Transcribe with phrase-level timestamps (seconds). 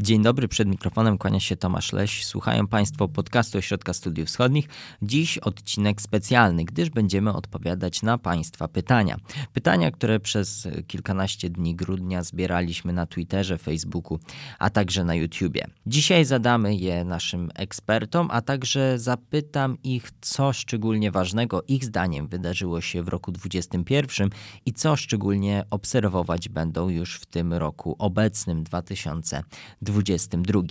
[0.00, 2.24] Dzień dobry, przed mikrofonem kłania się Tomasz Leś.
[2.24, 4.68] Słuchają Państwo podcastu Ośrodka Studiów Wschodnich.
[5.02, 9.16] Dziś odcinek specjalny, gdyż będziemy odpowiadać na Państwa pytania.
[9.52, 14.18] Pytania, które przez kilkanaście dni grudnia zbieraliśmy na Twitterze, Facebooku,
[14.58, 15.66] a także na YouTubie.
[15.86, 22.80] Dzisiaj zadamy je naszym ekspertom, a także zapytam ich, co szczególnie ważnego ich zdaniem wydarzyło
[22.80, 24.30] się w roku 2021
[24.66, 29.87] i co szczególnie obserwować będą już w tym roku obecnym 2020.
[29.90, 30.62] 2022.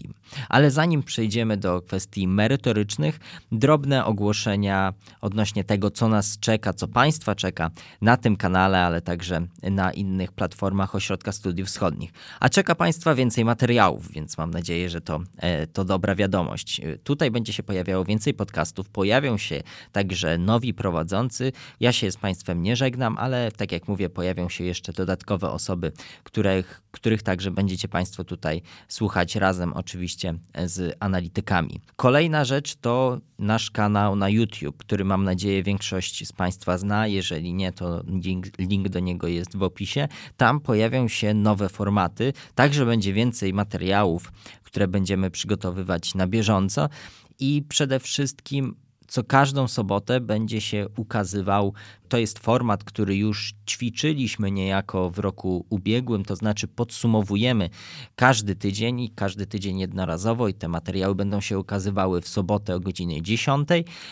[0.49, 3.19] Ale zanim przejdziemy do kwestii merytorycznych,
[3.51, 9.47] drobne ogłoszenia odnośnie tego, co nas czeka, co Państwa czeka na tym kanale, ale także
[9.63, 12.13] na innych platformach Ośrodka Studiów Wschodnich.
[12.39, 16.81] A czeka Państwa więcej materiałów, więc mam nadzieję, że to, e, to dobra wiadomość.
[17.03, 21.51] Tutaj będzie się pojawiało więcej podcastów, pojawią się także nowi prowadzący.
[21.79, 25.91] Ja się z Państwem nie żegnam, ale tak jak mówię, pojawią się jeszcze dodatkowe osoby,
[26.23, 30.33] których, których także będziecie Państwo tutaj słuchać razem oczywiście
[30.65, 31.81] z analitykami.
[31.95, 37.07] Kolejna rzecz to nasz kanał na YouTube, który mam nadzieję większość z Państwa zna.
[37.07, 40.07] Jeżeli nie, to link, link do niego jest w opisie.
[40.37, 44.31] Tam pojawią się nowe formaty, także będzie więcej materiałów,
[44.63, 46.89] które będziemy przygotowywać na bieżąco
[47.39, 48.75] i przede wszystkim
[49.07, 51.73] co każdą sobotę będzie się ukazywał
[52.07, 57.69] to jest format, który już ćwiczyliśmy niejako w roku ubiegłym, to znaczy podsumowujemy
[58.15, 62.79] każdy tydzień i każdy tydzień jednorazowo i te materiały będą się ukazywały w sobotę o
[62.79, 63.69] godzinie 10.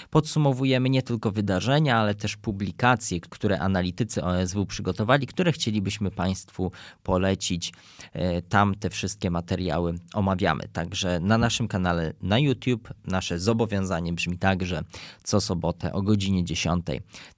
[0.09, 6.71] Podsumowujemy nie tylko wydarzenia, ale też publikacje, które analitycy OSW przygotowali, które chcielibyśmy Państwu
[7.03, 7.73] polecić.
[8.13, 10.63] E, tam te wszystkie materiały omawiamy.
[10.73, 14.83] Także na naszym kanale na YouTube nasze zobowiązanie brzmi tak, że
[15.23, 16.85] co sobotę o godzinie 10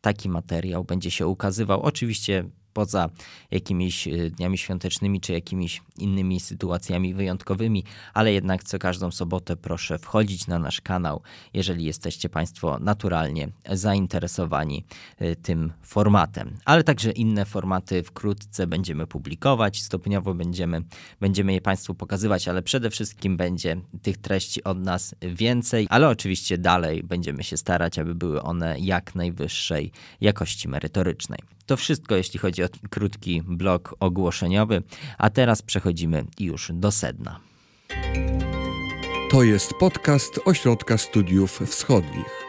[0.01, 1.81] taki materiał będzie się ukazywał.
[1.81, 2.43] Oczywiście
[2.77, 3.09] poza
[3.51, 7.83] jakimiś y, dniami świątecznymi czy jakimiś innymi sytuacjami wyjątkowymi,
[8.13, 11.21] ale jednak co każdą sobotę proszę wchodzić na nasz kanał,
[11.53, 14.85] jeżeli jesteście Państwo naturalnie zainteresowani
[15.21, 16.57] y, tym formatem.
[16.65, 20.81] Ale także inne formaty wkrótce będziemy publikować, stopniowo będziemy,
[21.19, 26.57] będziemy je Państwu pokazywać, ale przede wszystkim będzie tych treści od nas więcej, ale oczywiście
[26.57, 31.56] dalej będziemy się starać, aby były one jak najwyższej jakości merytorycznej.
[31.67, 34.83] To wszystko, jeśli chodzi o krótki blok ogłoszeniowy,
[35.17, 37.39] a teraz przechodzimy już do sedna.
[39.31, 42.47] To jest podcast Ośrodka Studiów Wschodnich.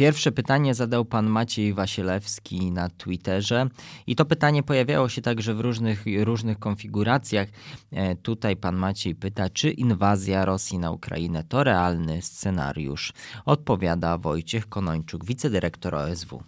[0.00, 3.66] Pierwsze pytanie zadał pan Maciej Wasielewski na Twitterze
[4.06, 7.48] i to pytanie pojawiało się także w różnych, różnych konfiguracjach.
[7.90, 13.12] E, tutaj pan Maciej pyta, czy inwazja Rosji na Ukrainę to realny scenariusz?
[13.44, 16.42] Odpowiada Wojciech Konończuk, wicedyrektor OSW.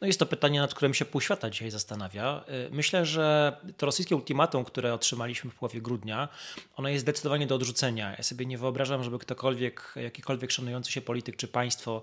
[0.00, 2.44] No jest to pytanie, nad którym się pół świata dzisiaj zastanawia.
[2.48, 6.28] Y, myślę, że to rosyjskie ultimatum, które otrzymaliśmy w połowie grudnia,
[6.76, 8.14] ono jest zdecydowanie do odrzucenia.
[8.16, 12.02] Ja sobie nie wyobrażam, żeby ktokolwiek, jakikolwiek szanujący się polityk czy państwo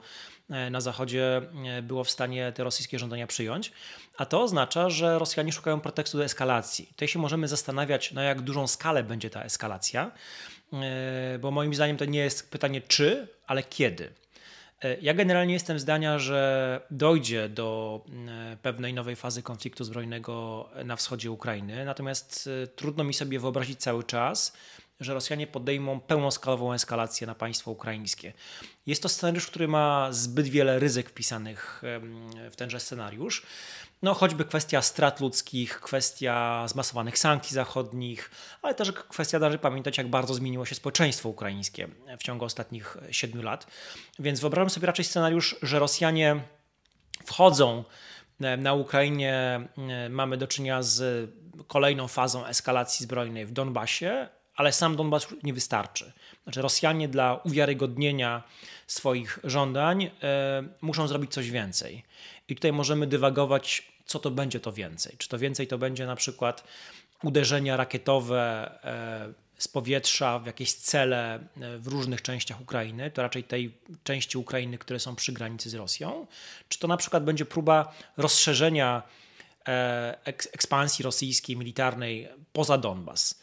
[0.49, 3.71] e, na Zachodzie e, było w stanie te rosyjskie żądania przyjąć.
[4.17, 6.87] A to oznacza, że Rosjanie szukają pretekstu do eskalacji.
[6.87, 10.11] Tutaj się możemy zastanawiać, na jak dużą skalę będzie ta eskalacja,
[11.39, 14.13] bo moim zdaniem to nie jest pytanie czy, ale kiedy.
[14.83, 20.95] E, ja generalnie jestem zdania, że dojdzie do e, pewnej nowej fazy konfliktu zbrojnego na
[20.95, 24.53] wschodzie Ukrainy, natomiast e, trudno mi sobie wyobrazić cały czas,
[24.99, 28.33] że Rosjanie podejmą pełnoskalową eskalację na państwo ukraińskie.
[28.85, 31.81] Jest to scenariusz, który ma zbyt wiele ryzyk wpisanych
[32.51, 33.43] w tenże scenariusz.
[34.01, 38.31] No, choćby kwestia strat ludzkich, kwestia zmasowanych sankcji zachodnich,
[38.61, 41.87] ale też kwestia, należy pamiętać, jak bardzo zmieniło się społeczeństwo ukraińskie
[42.19, 43.67] w ciągu ostatnich siedmiu lat.
[44.19, 46.41] Więc wyobrażam sobie raczej scenariusz, że Rosjanie
[47.25, 47.83] wchodzą
[48.57, 49.61] na Ukrainie,
[50.09, 51.29] mamy do czynienia z
[51.67, 56.11] kolejną fazą eskalacji zbrojnej w Donbasie, ale sam Donbas nie wystarczy.
[56.43, 58.43] Znaczy, Rosjanie dla uwiarygodnienia
[58.87, 60.09] swoich żądań e,
[60.81, 62.03] muszą zrobić coś więcej.
[62.49, 65.15] I tutaj możemy dywagować, co to będzie to więcej.
[65.17, 66.63] Czy to więcej to będzie na przykład
[67.23, 73.43] uderzenia rakietowe e, z powietrza w jakieś cele e, w różnych częściach Ukrainy, to raczej
[73.43, 76.27] tej części Ukrainy, które są przy granicy z Rosją,
[76.69, 79.03] czy to na przykład będzie próba rozszerzenia
[80.25, 83.39] ekspansji rosyjskiej militarnej poza Donbas.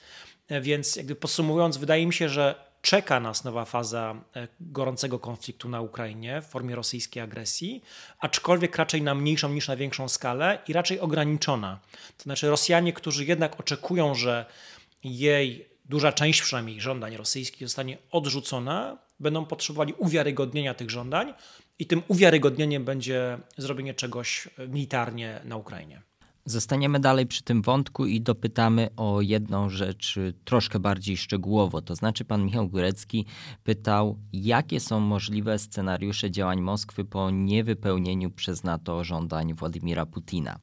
[0.51, 5.81] Więc jakby podsumowując, wydaje mi się, że czeka nas nowa faza e, gorącego konfliktu na
[5.81, 7.83] Ukrainie w formie rosyjskiej agresji,
[8.19, 11.81] aczkolwiek raczej na mniejszą niż na większą skalę i raczej ograniczona.
[12.17, 14.47] To znaczy Rosjanie, którzy jednak oczekują, że
[15.05, 21.35] jej duża część przynajmniej żądań rosyjskich zostanie odrzucona, będą potrzebowali uwiarygodnienia tych żądań
[21.79, 26.03] i tym uwiarygodnieniem będzie zrobienie czegoś militarnie na Ukrainie.
[26.47, 31.83] Zostaniemy dalej przy tym wątku i dopytamy o jedną rzecz troszkę bardziej szczegółowo.
[31.83, 33.27] To znaczy, pan Michał Górecki
[33.63, 40.59] pytał, jakie są możliwe scenariusze działań Moskwy po niewypełnieniu przez NATO żądań Władimira Putina.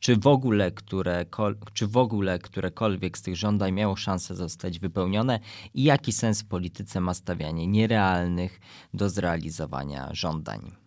[0.00, 1.26] Czy w ogóle, które,
[1.72, 5.40] czy w ogóle którekolwiek z tych żądań miało szansę zostać wypełnione
[5.74, 8.60] i jaki sens w polityce ma stawianie nierealnych
[8.94, 10.85] do zrealizowania żądań?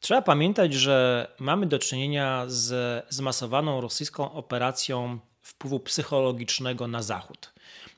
[0.00, 7.52] Trzeba pamiętać, że mamy do czynienia z zmasowaną rosyjską operacją wpływu psychologicznego na Zachód.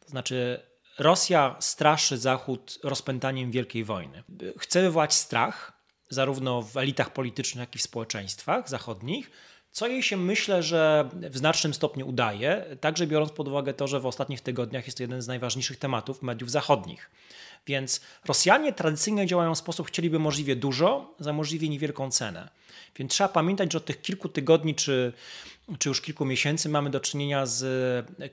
[0.05, 0.61] To znaczy,
[0.99, 4.23] Rosja straszy Zachód rozpętaniem wielkiej wojny.
[4.59, 5.73] Chce wywołać strach,
[6.09, 9.31] zarówno w elitach politycznych, jak i w społeczeństwach zachodnich,
[9.73, 14.01] co jej się myślę, że w znacznym stopniu udaje, także biorąc pod uwagę to, że
[14.01, 17.11] w ostatnich tygodniach jest to jeden z najważniejszych tematów mediów zachodnich.
[17.67, 22.49] Więc Rosjanie tradycyjnie działają w sposób, chcieliby możliwie dużo za możliwie niewielką cenę.
[22.97, 25.13] Więc trzeba pamiętać, że od tych kilku tygodni czy,
[25.79, 27.65] czy już kilku miesięcy mamy do czynienia z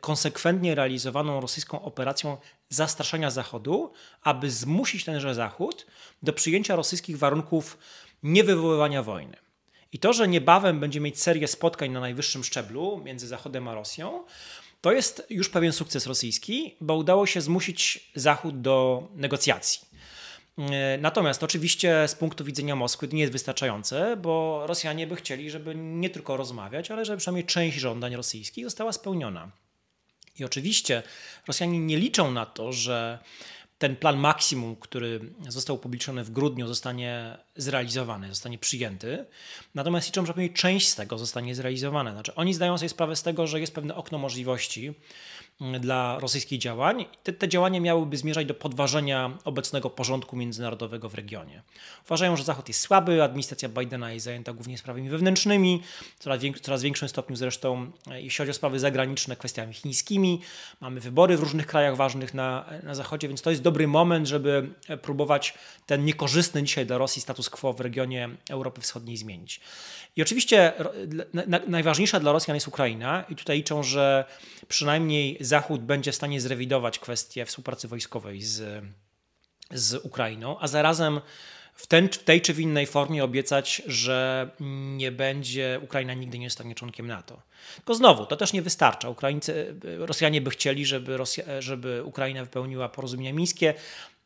[0.01, 2.37] konsekwentnie realizowaną rosyjską operacją
[2.69, 5.85] zastraszania Zachodu, aby zmusić tenże Zachód
[6.23, 7.77] do przyjęcia rosyjskich warunków
[8.23, 9.46] niewywoływania wojny.
[9.91, 14.23] I to, że niebawem będzie mieć serię spotkań na najwyższym szczeblu między Zachodem a Rosją,
[14.81, 19.87] to jest już pewien sukces rosyjski, bo udało się zmusić Zachód do negocjacji.
[20.57, 25.49] E, natomiast oczywiście z punktu widzenia Moskwy to nie jest wystarczające, bo Rosjanie by chcieli,
[25.49, 29.51] żeby nie tylko rozmawiać, ale żeby przynajmniej część żądań rosyjskich została spełniona.
[30.39, 31.03] I oczywiście
[31.47, 33.19] Rosjanie nie liczą na to, że
[33.77, 39.25] ten plan maksimum, który został upubliczniony w grudniu, zostanie zrealizowany, zostanie przyjęty.
[39.75, 42.11] Natomiast liczą, że część z tego zostanie zrealizowana.
[42.11, 44.93] Znaczy, oni zdają sobie sprawę z tego, że jest pewne okno możliwości,
[45.79, 47.05] dla rosyjskich działań.
[47.23, 51.61] Te, te, działania miałyby zmierzać do podważenia obecnego porządku międzynarodowego w regionie.
[52.05, 55.81] Uważają, że Zachód jest słaby, administracja Bidena jest zajęta głównie sprawami wewnętrznymi,
[56.19, 60.41] coraz, coraz większym stopniu zresztą, e, jeśli chodzi o sprawy zagraniczne, kwestiami chińskimi.
[60.81, 64.69] Mamy wybory w różnych krajach ważnych na, na Zachodzie, więc to jest dobry moment, żeby
[64.87, 65.53] e, próbować
[65.85, 69.61] ten niekorzystny dzisiaj dla Rosji status quo w regionie Europy Wschodniej zmienić.
[70.15, 70.73] I oczywiście
[71.67, 74.25] najważniejsza dla Rosjan jest Ukraina i tutaj liczą, że
[74.67, 78.83] przynajmniej Zachód będzie w stanie zrewidować kwestię współpracy wojskowej z,
[79.71, 81.21] z Ukrainą, a zarazem
[81.77, 84.49] w, ten, w tej czy w innej formie obiecać, że
[84.95, 87.41] nie będzie, Ukraina nigdy nie zostanie członkiem NATO.
[87.75, 89.09] Tylko znowu, to też nie wystarcza.
[89.09, 93.73] Ukraińcy, Rosjanie by chcieli, żeby, Rosja, żeby Ukraina wypełniła porozumienia mińskie,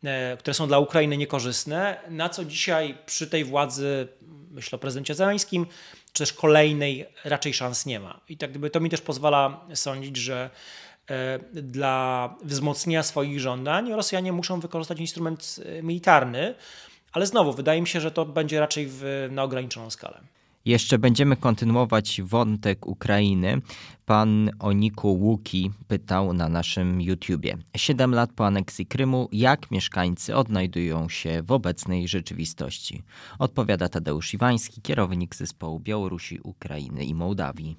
[0.03, 4.07] e, które są dla Ukrainy niekorzystne, na co dzisiaj przy tej władzy,
[4.51, 5.65] myślę o prezydencie Zeleńskim,
[6.13, 8.19] czy też kolejnej raczej szans nie ma.
[8.29, 10.49] I tak gdyby to mi też pozwala sądzić, że
[11.53, 16.55] dla wzmocnienia swoich żądań Rosjanie muszą wykorzystać instrument e, militarny,
[17.13, 20.21] ale znowu wydaje mi się, że to będzie raczej w, na ograniczoną skalę.
[20.65, 23.61] Jeszcze będziemy kontynuować wątek Ukrainy.
[24.05, 27.57] Pan Oniku Łuki pytał na naszym YouTubie.
[27.77, 33.03] Siedem lat po aneksji Krymu, jak mieszkańcy odnajdują się w obecnej rzeczywistości?
[33.39, 37.77] Odpowiada Tadeusz Iwański, kierownik zespołu Białorusi, Ukrainy i Mołdawii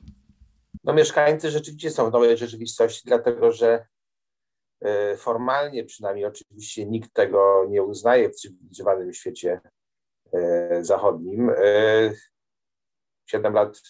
[0.85, 3.87] no mieszkańcy rzeczywiście są w nowej rzeczywistości, dlatego że
[4.81, 9.61] e, formalnie przynajmniej oczywiście nikt tego nie uznaje w cywilizowanym świecie
[10.33, 11.51] e, zachodnim.
[11.51, 11.55] E,
[13.27, 13.83] siedem lat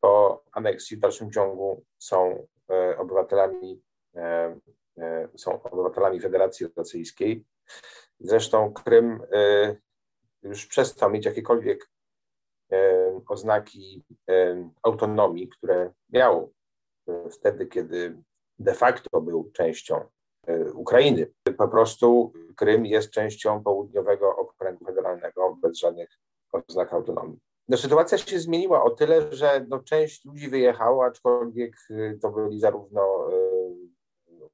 [0.00, 2.46] po aneksji w dalszym ciągu są
[2.98, 3.82] obywatelami,
[5.36, 7.44] są obywatelami Federacji Rosyjskiej.
[8.20, 9.22] Zresztą Krym
[10.42, 11.90] już przestał mieć jakiekolwiek
[13.28, 14.04] oznaki
[14.82, 16.52] autonomii, które miał
[17.08, 18.22] e, wtedy, kiedy
[18.58, 20.04] de facto był częścią
[20.46, 21.32] e, Ukrainy.
[21.58, 26.08] Po prostu Krym jest częścią południowego okręgu federalnego bez żadnych
[26.52, 27.38] oznak autonomii.
[27.68, 32.60] No, sytuacja się zmieniła o tyle, że no, część ludzi wyjechało, aczkolwiek e, to byli
[32.60, 33.30] zarówno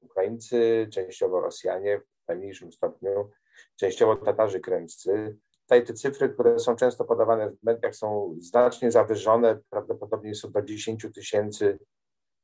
[0.01, 3.29] Ukraińcy, częściowo Rosjanie w najmniejszym stopniu,
[3.75, 9.59] częściowo Tatarzy krymscy, Tutaj te cyfry, które są często podawane w mediach, są znacznie zawyżone,
[9.69, 11.79] prawdopodobnie są do 10 tysięcy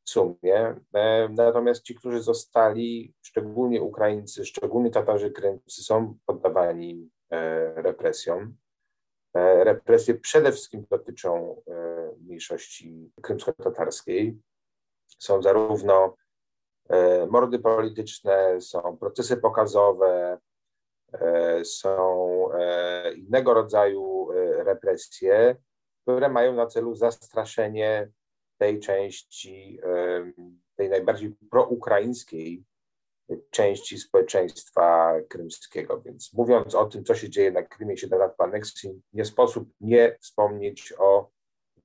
[0.05, 0.75] w sumie.
[0.93, 8.55] E, natomiast ci, którzy zostali, szczególnie Ukraińcy, szczególnie Tatarzy Krymscy, są poddawani e, represjom.
[9.33, 11.61] E, represje przede wszystkim dotyczą
[12.21, 14.37] mniejszości krymsko-tatarskiej.
[15.19, 16.15] Są zarówno
[17.29, 20.37] mordy polityczne, są procesy pokazowe,
[21.63, 25.55] są e, innego rodzaju e, represje,
[26.01, 28.09] które mają na celu zastraszenie
[28.57, 29.79] tej części,
[30.75, 32.63] tej najbardziej proukraińskiej
[33.49, 36.01] części społeczeństwa krymskiego.
[36.01, 39.69] Więc mówiąc o tym, co się dzieje na Krymie 7 lat po aneksji, nie sposób
[39.81, 41.29] nie wspomnieć o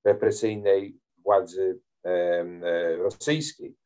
[0.04, 3.76] represyjnej władzy e, rosyjskiej.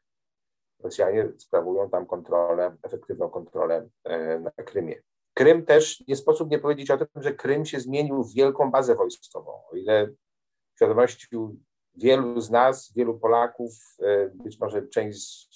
[0.82, 5.02] Rosjanie sprawują tam kontrolę, efektywną kontrolę e, na Krymie.
[5.34, 8.94] Krym też nie sposób nie powiedzieć o tym, że Krym się zmienił w wielką bazę
[8.94, 9.52] wojskową.
[9.70, 11.26] O ile w świadomości
[11.94, 15.48] wielu z nas, wielu Polaków, e, być może część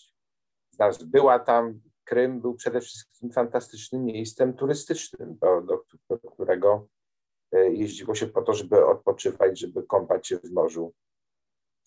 [0.71, 6.89] z nas była tam, Krym był przede wszystkim fantastycznym miejscem turystycznym, do, do, do którego
[7.53, 10.95] e, jeździło się po to, żeby odpoczywać, żeby kąpać się w morzu,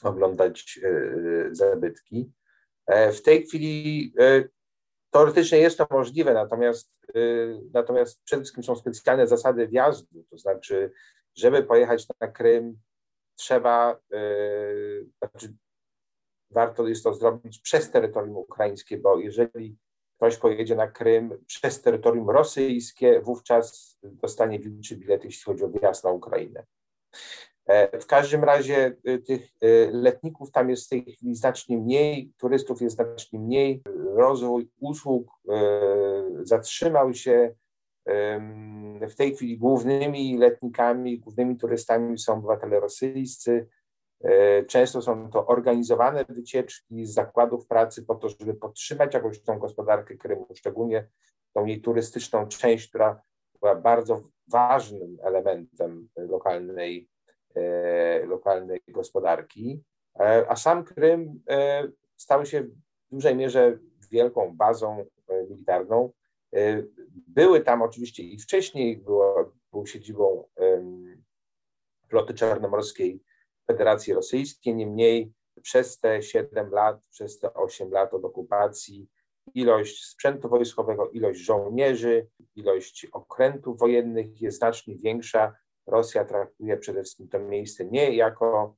[0.04, 0.80] oglądać
[1.52, 2.32] zabytki.
[3.14, 4.14] W tej chwili
[5.12, 10.92] Teoretycznie jest to możliwe, natomiast, y, natomiast przede wszystkim są specjalne zasady wjazdu, to znaczy,
[11.36, 12.80] żeby pojechać na Krym,
[13.36, 15.54] trzeba, y, znaczy,
[16.52, 19.78] warto jest to zrobić przez terytorium ukraińskie, bo jeżeli
[20.18, 26.04] ktoś pojedzie na Krym przez terytorium rosyjskie, wówczas dostanie wilczy bilet, jeśli chodzi o wjazd
[26.04, 26.66] na Ukrainę.
[27.70, 32.34] E, w każdym razie y, tych y, letników tam jest w tej chwili znacznie mniej,
[32.38, 33.82] turystów jest znacznie mniej,
[34.16, 35.32] rozwój usług
[36.42, 37.56] zatrzymał się.
[39.10, 43.68] W tej chwili głównymi letnikami, głównymi turystami są obywatele rosyjscy.
[44.24, 49.60] E, często są to organizowane wycieczki z zakładów pracy po to, żeby podtrzymać jakąś tą
[49.60, 51.08] gospodarkę Krymu, szczególnie
[51.54, 53.22] tą jej turystyczną część, która
[53.60, 57.19] była bardzo ważnym elementem lokalnej E,
[58.28, 59.84] lokalnej gospodarki,
[60.20, 61.88] e, a sam Krym e,
[62.18, 62.72] stał się w
[63.12, 63.80] dużej mierze
[64.12, 65.06] wielką bazą
[65.50, 66.12] militarną.
[67.28, 70.44] Były tam oczywiście i wcześniej, było, był siedzibą
[72.08, 73.24] floty czarnomorskiej
[73.68, 79.08] Federacji Rosyjskiej, niemniej przez te 7 lat, przez te 8 lat od okupacji
[79.54, 85.56] ilość sprzętu wojskowego, ilość żołnierzy, ilość okrętów wojennych jest znacznie większa
[85.90, 88.76] Rosja traktuje przede wszystkim to miejsce nie jako,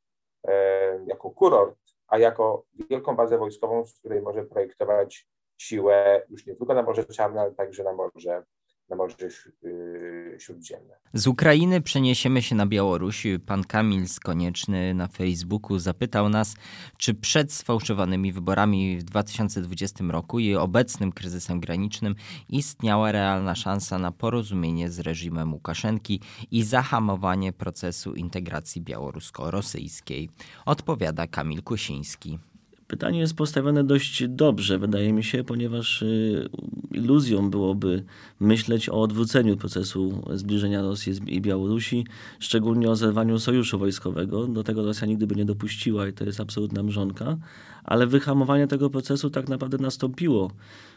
[0.47, 5.27] e, jako kurort, a jako wielką bazę wojskową, z której może projektować
[5.57, 8.43] siłę już nie tylko na Morze Czarne, ale także na Morze
[8.91, 9.15] na Morze
[9.63, 10.95] y, Śródziemne.
[11.13, 13.27] Z Ukrainy przeniesiemy się na Białoruś.
[13.45, 16.55] Pan Kamil Skonieczny na Facebooku zapytał nas,
[16.97, 22.15] czy przed sfałszowanymi wyborami w 2020 roku i obecnym kryzysem granicznym
[22.49, 26.21] istniała realna szansa na porozumienie z reżimem Łukaszenki
[26.51, 30.29] i zahamowanie procesu integracji białorusko-rosyjskiej.
[30.65, 32.39] Odpowiada Kamil Kusiński.
[32.91, 36.49] Pytanie jest postawione dość dobrze, wydaje mi się, ponieważ y,
[36.91, 38.03] iluzją byłoby
[38.39, 42.05] myśleć o odwróceniu procesu zbliżenia Rosji i Białorusi,
[42.39, 44.47] szczególnie o zerwaniu sojuszu wojskowego.
[44.47, 47.37] Do tego Rosja nigdy by nie dopuściła i to jest absolutna mrzonka,
[47.83, 50.51] ale wyhamowanie tego procesu tak naprawdę nastąpiło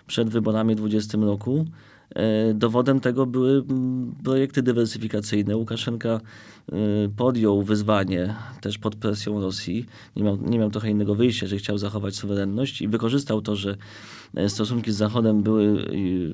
[0.07, 1.67] przed wyborami w 2020 roku.
[2.11, 5.57] E, dowodem tego były mm, projekty dywersyfikacyjne.
[5.57, 6.77] Łukaszenka e,
[7.17, 9.87] podjął wyzwanie też pod presją Rosji.
[10.17, 13.77] Nie miał, nie miał trochę innego wyjścia, że chciał zachować suwerenność i wykorzystał to, że
[14.35, 15.85] e, stosunki z Zachodem były,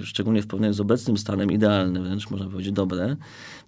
[0.02, 3.16] szczególnie w porównaniu z obecnym stanem, idealne, wręcz można powiedzieć dobre.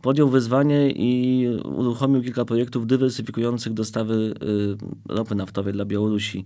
[0.03, 4.35] Podjął wyzwanie i uruchomił kilka projektów dywersyfikujących dostawy
[5.09, 6.45] ropy naftowej dla Białorusi.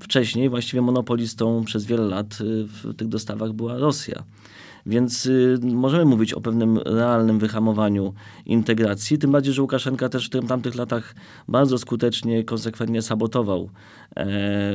[0.00, 4.24] Wcześniej właściwie monopolistą przez wiele lat w tych dostawach była Rosja.
[4.86, 8.14] Więc y, możemy mówić o pewnym realnym wyhamowaniu
[8.46, 11.14] integracji, tym bardziej, że Łukaszenka też w tamtych latach
[11.48, 13.70] bardzo skutecznie, konsekwentnie sabotował
[14.16, 14.72] e,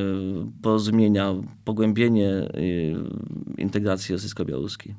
[0.62, 2.96] porozumienia, pogłębienie y,
[3.58, 4.96] integracji rosyjsko-białoruskiej.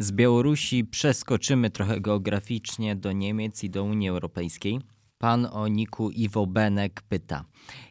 [0.00, 4.80] Z Białorusi przeskoczymy trochę geograficznie do Niemiec i do Unii Europejskiej.
[5.18, 7.44] Pan o niku Iwo Benek pyta,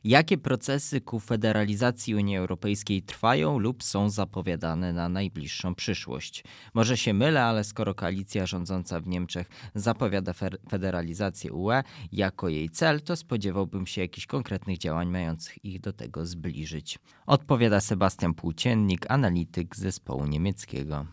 [0.03, 6.43] jakie procesy ku federalizacji Unii Europejskiej trwają lub są zapowiadane na najbliższą przyszłość?
[6.73, 10.33] Może się mylę, ale skoro koalicja rządząca w Niemczech zapowiada
[10.69, 16.25] federalizację UE jako jej cel, to spodziewałbym się jakichś konkretnych działań mających ich do tego
[16.25, 16.99] zbliżyć.
[17.25, 21.05] Odpowiada Sebastian Płóciennik, analityk zespołu niemieckiego.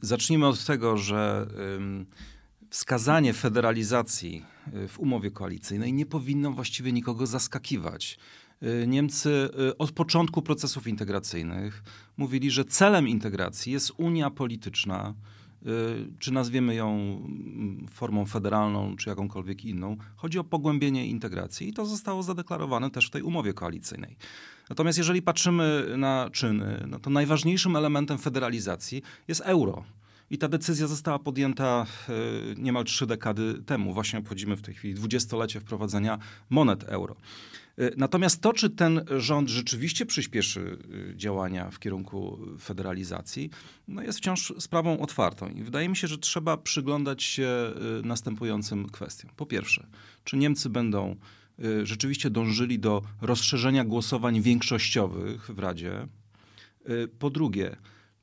[0.00, 1.46] Zacznijmy od tego, że
[2.70, 4.44] wskazanie federalizacji
[4.74, 8.18] y, w umowie koalicyjnej nie powinno właściwie nikogo zaskakiwać.
[8.62, 11.82] Y, Niemcy y, od początku procesów integracyjnych
[12.16, 15.14] mówili, że celem integracji jest unia polityczna,
[16.18, 19.96] czy nazwiemy ją mm, formą federalną, czy jakąkolwiek inną.
[20.16, 24.16] Chodzi o pogłębienie integracji i to zostało zadeklarowane też w tej umowie koalicyjnej.
[24.70, 29.84] Natomiast jeżeli patrzymy na czyny, no to najważniejszym elementem federalizacji jest euro.
[30.30, 32.12] I ta decyzja została podjęta e,
[32.56, 33.94] niemal trzy dekady temu.
[33.94, 36.18] Właśnie obchodzimy w tej chwili dwudziestolecie wprowadzenia
[36.50, 37.16] monet euro.
[37.96, 40.78] Natomiast to, czy ten rząd rzeczywiście przyspieszy
[41.14, 43.50] działania w kierunku federalizacji,
[43.88, 45.48] no jest wciąż sprawą otwartą.
[45.48, 47.48] I wydaje mi się, że trzeba przyglądać się
[48.04, 49.30] następującym kwestiom.
[49.36, 49.86] Po pierwsze,
[50.24, 51.16] czy Niemcy będą
[51.82, 56.08] rzeczywiście dążyli do rozszerzenia głosowań większościowych w Radzie?
[57.18, 57.76] Po drugie,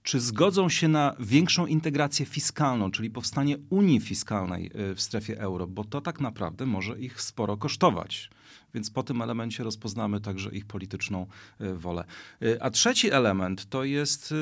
[0.06, 5.68] czy zgodzą się na większą integrację fiskalną, czyli powstanie Unii Fiskalnej y, w strefie euro,
[5.68, 8.30] bo to tak naprawdę może ich sporo kosztować.
[8.74, 11.28] Więc po tym elemencie rozpoznamy także ich polityczną
[11.62, 12.06] y, wolę.
[12.44, 14.34] Y, a trzeci element to jest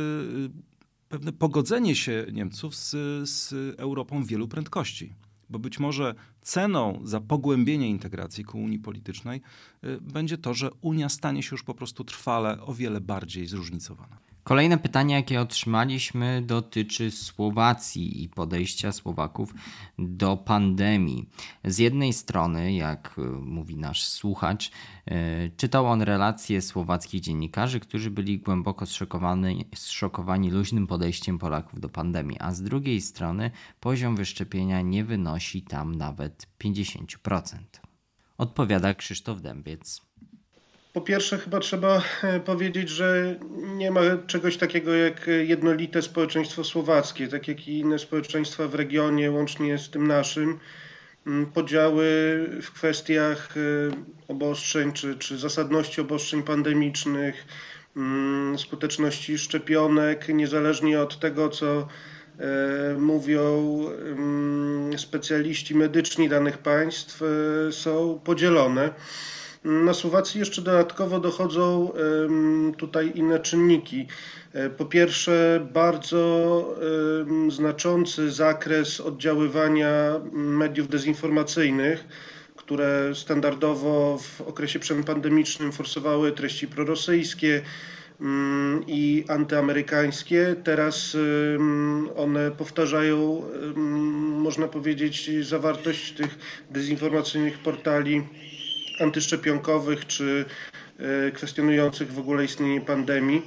[1.09, 2.89] pewne pogodzenie się Niemców z,
[3.29, 5.13] z Europą wielu prędkości.
[5.49, 9.41] Bo być może ceną za pogłębienie integracji ku Unii Politycznej
[10.01, 14.32] będzie to, że Unia stanie się już po prostu trwale o wiele bardziej zróżnicowana.
[14.43, 19.53] Kolejne pytanie, jakie otrzymaliśmy, dotyczy Słowacji i podejścia Słowaków
[19.99, 21.29] do pandemii.
[21.65, 24.71] Z jednej strony, jak e, mówi nasz słuchacz,
[25.05, 31.89] e, czytał on relacje słowackich dziennikarzy, którzy byli głęboko zszokowani, zszokowani luźnym podejściem Polaków do
[31.89, 37.57] pandemii, a z drugiej strony poziom wyszczepienia nie wynosi tam nawet 50%.
[38.37, 40.12] Odpowiada Krzysztof Dębiec.
[40.93, 43.35] Po pierwsze, chyba trzeba e, powiedzieć, że
[43.77, 49.31] nie ma czegoś takiego jak jednolite społeczeństwo słowackie, tak jak i inne społeczeństwa w regionie,
[49.31, 50.59] łącznie z tym naszym.
[51.27, 52.05] Mm, podziały
[52.61, 53.61] w kwestiach e,
[54.27, 57.45] obostrzeń czy, czy zasadności obostrzeń pandemicznych,
[57.97, 61.87] mm, skuteczności szczepionek, niezależnie od tego, co
[62.39, 67.21] e, mówią mm, specjaliści medyczni danych państw,
[67.71, 68.93] są podzielone.
[69.65, 71.91] Na Słowacji jeszcze dodatkowo dochodzą
[72.77, 74.07] tutaj inne czynniki.
[74.53, 76.75] E, po pierwsze, bardzo
[77.49, 82.03] znaczący zakres oddziaływania mediów dezinformacyjnych,
[82.55, 87.61] które standardowo w okresie przedpandemicznym forsowały treści prorosyjskie
[88.21, 90.55] mm, i antyamerykańskie.
[90.63, 91.17] Teraz
[92.15, 93.43] one powtarzają,
[94.37, 96.37] można powiedzieć, zawartość tych
[96.71, 98.23] dezinformacyjnych portali
[98.99, 100.45] antyszczepionkowych czy
[100.99, 103.41] e, kwestionujących w ogóle istnienie pandemii.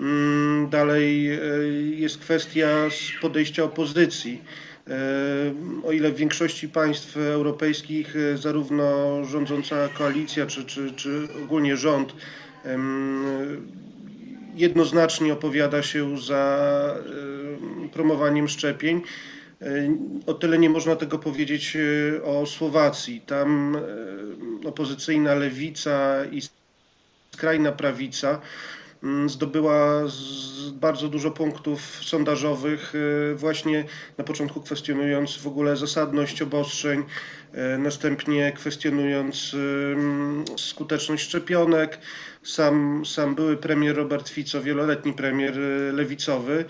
[0.00, 1.38] Mm, dalej e,
[1.94, 2.68] jest kwestia
[3.20, 4.42] podejścia opozycji.
[4.88, 4.94] E,
[5.86, 8.84] o ile w większości państw europejskich zarówno
[9.24, 12.14] rządząca koalicja czy, czy, czy ogólnie rząd
[14.54, 16.94] jednoznacznie opowiada się za
[17.92, 19.02] promowaniem szczepień,
[20.26, 21.76] o tyle nie można tego powiedzieć
[22.24, 23.20] o Słowacji.
[23.20, 23.76] Tam
[24.66, 26.40] opozycyjna lewica i
[27.34, 28.40] skrajna prawica
[29.02, 30.02] mm, zdobyła
[30.72, 33.84] bardzo dużo punktów sondażowych, y, właśnie
[34.18, 37.00] na początku kwestionując w ogóle zasadność obostrzeń,
[37.74, 41.98] y, następnie kwestionując y, skuteczność szczepionek.
[42.42, 45.56] Sam, sam były premier Robert Fico, wieloletni premier
[45.92, 46.64] lewicowy,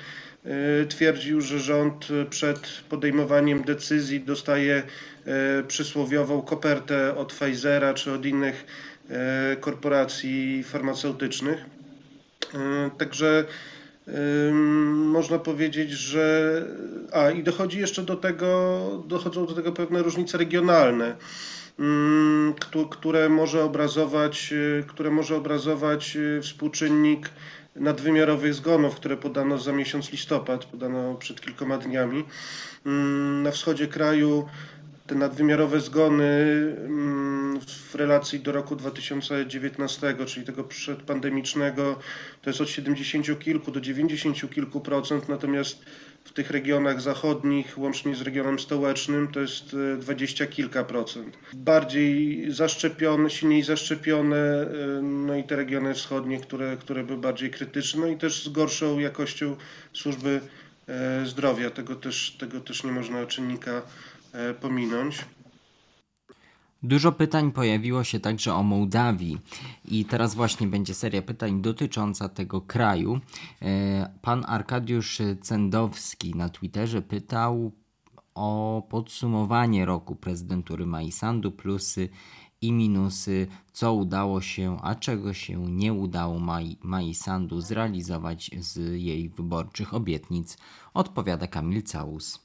[0.88, 4.83] twierdził, że rząd przed podejmowaniem decyzji dostaje
[5.26, 8.66] E, przysłowiową kopertę od Pfizera czy od innych
[9.11, 11.64] e, korporacji farmaceutycznych.
[12.54, 13.44] E, także
[14.94, 16.62] można powiedzieć, że.
[17.12, 21.16] A i dochodzi jeszcze do tego, dochodzą do tego pewne różnice regionalne,
[21.78, 22.54] mm,
[22.90, 24.54] które może obrazować,
[24.87, 27.30] które może obrazować współczynnik
[27.76, 32.24] nadwymiarowych zgonów, które podano za miesiąc listopad, podano przed kilkoma dniami.
[32.87, 34.48] Mm, na wschodzie kraju
[35.06, 36.24] te nadwymiarowe zgony
[36.84, 41.98] mm, w relacji do roku 2019, czyli tego przedpandemicznego,
[42.42, 45.84] to jest od 70 kilku do 90 kilku procent, natomiast
[46.24, 51.38] w tych regionach zachodnich, łącznie z regionem stołecznym, to jest e, dwadzieścia kilka procent.
[51.54, 58.00] Bardziej zaszczepione, silniej zaszczepione, e, no i te regiony wschodnie, które, które były bardziej krytyczne,
[58.00, 59.56] no i też z gorszą jakością
[59.92, 60.40] służby
[60.88, 61.70] e, zdrowia.
[61.70, 63.82] Tego też, tego też nie można czynnika
[64.60, 65.16] pominąć.
[66.85, 69.38] Dużo pytań pojawiło się także o Mołdawii
[69.85, 73.20] i teraz właśnie będzie seria pytań dotycząca tego kraju.
[73.62, 77.73] E, pan Arkadiusz Cendowski na Twitterze pytał
[78.35, 82.09] o podsumowanie roku prezydentury Majsandu, plusy
[82.61, 86.38] i minusy, co udało się, a czego się nie udało
[86.83, 90.59] Majsandu zrealizować z jej wyborczych obietnic,
[90.94, 92.43] odpowiada Kamil Całus.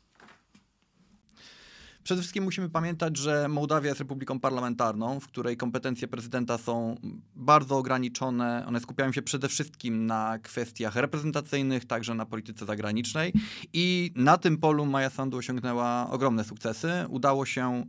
[2.03, 6.95] Przede wszystkim musimy pamiętać, że Mołdawia jest republiką parlamentarną, w której kompetencje prezydenta są
[7.35, 8.65] bardzo ograniczone.
[8.67, 13.33] One skupiają się przede wszystkim na kwestiach reprezentacyjnych, także na polityce zagranicznej.
[13.73, 16.91] I na tym polu Maja Sandu osiągnęła ogromne sukcesy.
[17.09, 17.85] Udało się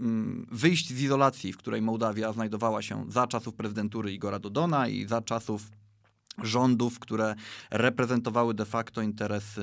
[0.00, 5.06] mm, wyjść z izolacji, w której Mołdawia znajdowała się za czasów prezydentury Igora Dodona i
[5.06, 5.70] za czasów
[6.42, 7.34] rządów, które
[7.70, 9.62] reprezentowały de facto interesy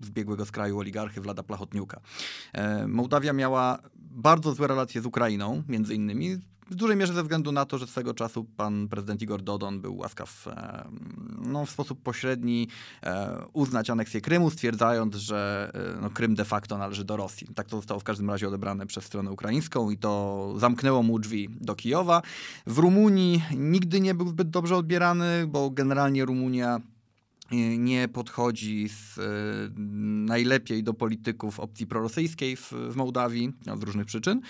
[0.00, 2.00] zbiegłego z kraju oligarchy Wlada Plachotniuka.
[2.86, 6.38] Mołdawia miała bardzo złe relacje z Ukrainą, między innymi,
[6.72, 9.96] w dużej mierze ze względu na to, że swego czasu pan prezydent Igor Dodon był
[9.96, 10.48] łaskaw
[11.46, 12.68] no, w sposób pośredni
[13.52, 17.48] uznać aneksję Krymu, stwierdzając, że no, Krym de facto należy do Rosji.
[17.54, 21.48] Tak to zostało w każdym razie odebrane przez stronę ukraińską i to zamknęło mu drzwi
[21.60, 22.22] do Kijowa.
[22.66, 26.80] W Rumunii nigdy nie był zbyt dobrze odbierany, bo generalnie Rumunia
[27.78, 29.22] nie podchodzi z, e,
[30.26, 34.40] najlepiej do polityków opcji prorosyjskiej w, w Mołdawii no, z różnych przyczyn.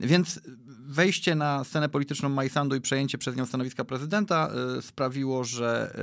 [0.00, 0.40] Więc
[0.86, 5.96] wejście na scenę polityczną Majsandu i przejęcie przez nią stanowiska prezydenta y, sprawiło, że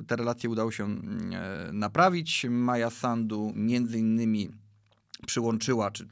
[0.00, 0.96] y, te relacje udało się
[1.72, 2.46] naprawić.
[2.50, 4.63] Maja Sandu między innymi
[5.24, 6.06] przyłączyła, czy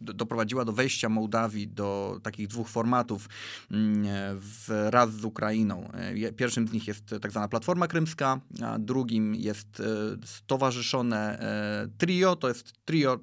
[0.00, 3.28] doprowadziła do wejścia Mołdawii do takich dwóch formatów
[3.70, 4.06] mm,
[4.40, 5.90] wraz z Ukrainą.
[6.36, 9.82] Pierwszym z nich jest tak zwana Platforma Krymska, a drugim jest
[10.24, 11.38] stowarzyszone
[11.98, 13.18] trio, to jest trio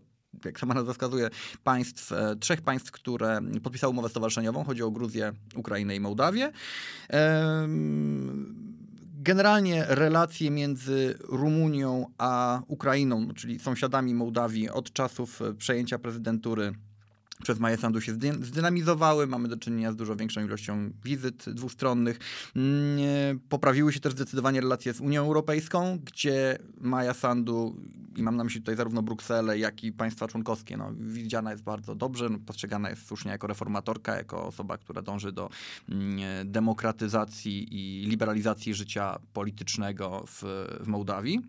[0.45, 1.29] jak sama nazwa wskazuje,
[1.63, 4.63] państw, e, trzech państw, które podpisały umowę stowarzyszeniową.
[4.63, 6.51] Chodzi o Gruzję, Ukrainę i Mołdawię.
[9.25, 16.73] Generalnie relacje między Rumunią a Ukrainą, czyli sąsiadami Mołdawii od czasów przejęcia prezydentury
[17.43, 18.11] przez Maję Sandu się
[18.41, 22.19] zdynamizowały, mamy do czynienia z dużo większą ilością wizyt dwustronnych.
[22.55, 27.75] Mm, poprawiły się też zdecydowanie relacje z Unią Europejską, gdzie Maja Sandu,
[28.15, 31.95] i mam na myśli tutaj zarówno Brukselę, jak i państwa członkowskie, no, widziana jest bardzo
[31.95, 35.49] dobrze, no, postrzegana jest słusznie jako reformatorka, jako osoba, która dąży do
[35.89, 40.43] mm, demokratyzacji i liberalizacji życia politycznego w,
[40.79, 41.41] w Mołdawii.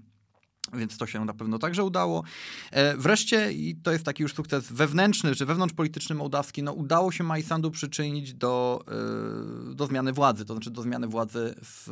[0.72, 2.22] Więc to się na pewno także udało.
[2.70, 7.24] E, wreszcie, i to jest taki już sukces wewnętrzny, czy wewnątrzpolityczny mołdawski, no udało się
[7.24, 8.84] Majsandu przyczynić do,
[9.70, 11.88] e, do zmiany władzy, to znaczy do zmiany władzy w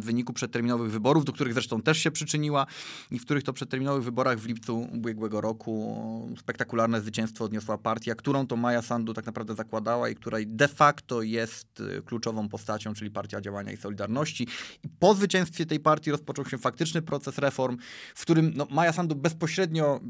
[0.00, 2.66] wyniku przedterminowych wyborów, do których zresztą też się przyczyniła
[3.10, 8.46] i w których to przedterminowych wyborach w lipcu ubiegłego roku spektakularne zwycięstwo odniosła partia, którą
[8.46, 13.10] to Maja Sandu tak naprawdę zakładała i której de facto jest e, kluczową postacią, czyli
[13.10, 14.48] Partia Działania i Solidarności.
[14.84, 17.76] I po zwycięstwie tej partii rozpoczął się faktyczny proces reform,
[18.14, 20.00] w którym no, Maja Sandu bezpośrednio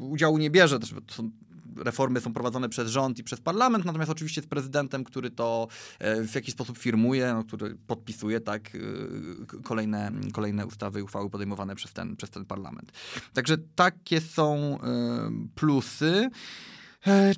[0.00, 0.78] udziału nie bierze.
[0.78, 0.94] Też
[1.84, 6.22] reformy są prowadzone przez rząd i przez parlament, natomiast oczywiście z prezydentem, który to e,
[6.22, 11.76] w jakiś sposób firmuje, no, który podpisuje tak, e, kolejne, kolejne ustawy i uchwały podejmowane
[11.76, 12.92] przez ten, przez ten parlament.
[13.32, 16.30] Także takie są e, plusy.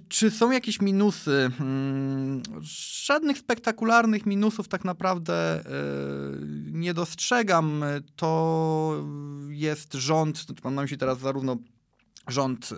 [0.09, 1.51] Czy są jakieś minusy?
[1.59, 2.43] Hmm,
[3.05, 5.65] żadnych spektakularnych minusów tak naprawdę
[6.73, 7.85] nie dostrzegam.
[8.17, 9.05] To
[9.49, 11.57] jest rząd, mam na myśli teraz zarówno
[12.29, 12.71] rząd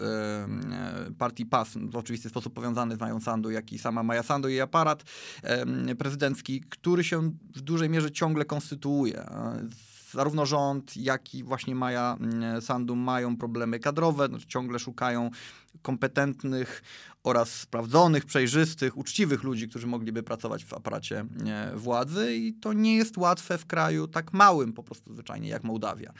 [1.18, 4.52] partii PAS, w oczywisty sposób powiązany z Mają Sandu, jak i sama Maja Sandu i
[4.52, 5.04] jej aparat
[5.98, 9.24] prezydencki, który się w dużej mierze ciągle konstytuuje
[10.12, 12.16] zarówno rząd, jak i właśnie Maja
[12.60, 15.30] Sandu mają problemy kadrowe, znaczy ciągle szukają
[15.82, 16.82] kompetentnych
[17.24, 21.24] oraz sprawdzonych, przejrzystych, uczciwych ludzi, którzy mogliby pracować w aparacie
[21.74, 26.12] władzy i to nie jest łatwe w kraju tak małym po prostu zwyczajnie jak Mołdawia.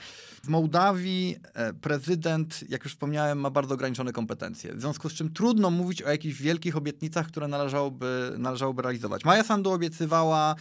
[0.43, 5.33] W Mołdawii e, prezydent, jak już wspomniałem, ma bardzo ograniczone kompetencje, w związku z czym
[5.33, 9.25] trudno mówić o jakichś wielkich obietnicach, które należałoby, należałoby realizować.
[9.25, 10.55] Maja Sandu obiecywała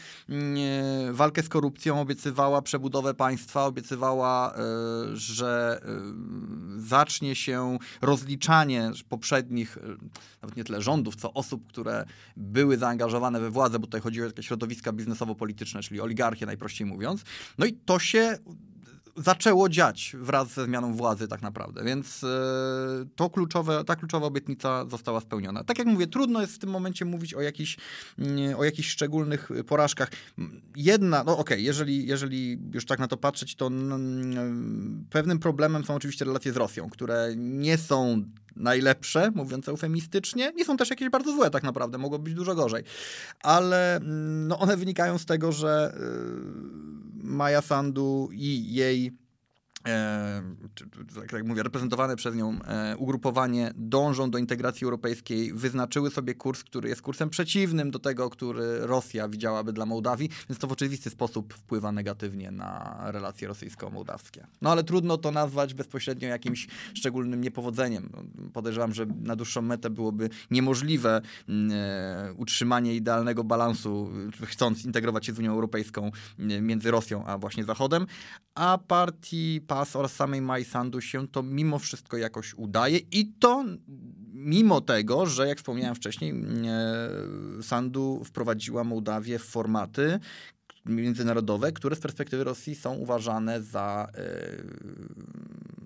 [1.12, 5.88] walkę z korupcją, obiecywała przebudowę państwa, obiecywała, e, że e,
[6.80, 9.78] zacznie się rozliczanie poprzednich
[10.42, 12.04] nawet nie tyle rządów, co osób, które
[12.36, 17.24] były zaangażowane we władzę, bo tutaj chodziło o takie środowiska biznesowo-polityczne, czyli oligarchię najprościej mówiąc.
[17.58, 18.38] No i to się
[19.16, 22.28] zaczęło dziać wraz ze zmianą władzy tak naprawdę, więc e,
[23.16, 25.64] to kluczowe, ta kluczowa obietnica została spełniona.
[25.64, 27.76] Tak jak mówię, trudno jest w tym momencie mówić o jakichś,
[28.18, 30.10] mm, o jakichś szczególnych porażkach.
[30.76, 33.70] Jedna, no okej, okay, jeżeli, jeżeli już tak na to patrzeć, to
[35.10, 38.24] pewnym problemem są oczywiście relacje z Rosją, które nie są
[38.56, 40.52] najlepsze, mówiąc eufemistycznie.
[40.56, 42.84] Nie są też jakieś bardzo złe tak naprawdę, mogło być dużo gorzej.
[43.42, 49.21] Ale mm, no, one wynikają z tego, że yy, Maja Sandu i jej
[51.14, 56.64] tak jak mówię, reprezentowane przez nią e, ugrupowanie dążą do integracji europejskiej, wyznaczyły sobie kurs,
[56.64, 61.10] który jest kursem przeciwnym do tego, który Rosja widziałaby dla Mołdawii, więc to w oczywisty
[61.10, 64.46] sposób wpływa negatywnie na relacje rosyjsko-mołdawskie.
[64.62, 68.10] No ale trudno to nazwać bezpośrednio jakimś szczególnym niepowodzeniem.
[68.52, 74.10] Podejrzewam, że na dłuższą metę byłoby niemożliwe mm, e, utrzymanie idealnego balansu,
[74.44, 78.06] chcąc integrować się z Unią Europejską między Rosją a właśnie Zachodem,
[78.54, 83.64] a partii PAS oraz samej Mai Sandu się to mimo wszystko jakoś udaje i to
[84.32, 86.34] mimo tego, że jak wspomniałem wcześniej,
[87.62, 90.20] Sandu wprowadziła Mołdawię w formaty,
[90.86, 94.08] międzynarodowe, które z perspektywy Rosji są uważane za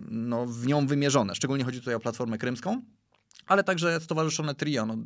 [0.08, 1.34] no, w nią wymierzone.
[1.34, 2.82] Szczególnie chodzi tutaj o Platformę Krymską,
[3.46, 4.82] ale także Stowarzyszone Trio.
[4.82, 4.96] Ono,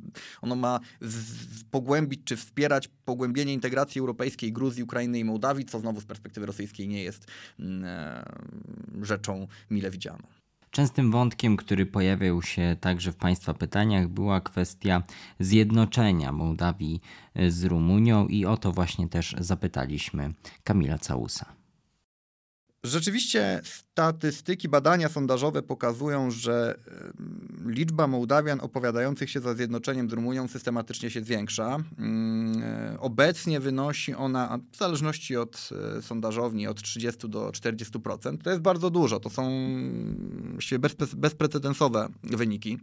[0.42, 6.00] ono ma z, pogłębić czy wspierać pogłębienie integracji europejskiej Gruzji, Ukrainy i Mołdawii, co znowu
[6.00, 7.26] z perspektywy rosyjskiej nie jest
[7.58, 8.24] mm, e,
[9.02, 10.22] rzeczą mile widzianą.
[10.70, 15.02] Częstym wątkiem, który pojawiał się także w Państwa pytaniach, była kwestia
[15.40, 17.00] zjednoczenia Mołdawii
[17.48, 21.59] z Rumunią i o to właśnie też zapytaliśmy Kamila Całusa.
[22.84, 26.78] Rzeczywiście statystyki, badania sondażowe pokazują, że
[27.66, 31.76] liczba Mołdawian opowiadających się za zjednoczeniem z Rumunią systematycznie się zwiększa.
[31.98, 38.38] Mm, e, obecnie wynosi ona, w zależności od e, sondażowni, od 30 do 40%.
[38.42, 39.20] To jest bardzo dużo.
[39.20, 39.50] To są
[41.16, 42.78] bezprecedensowe wyniki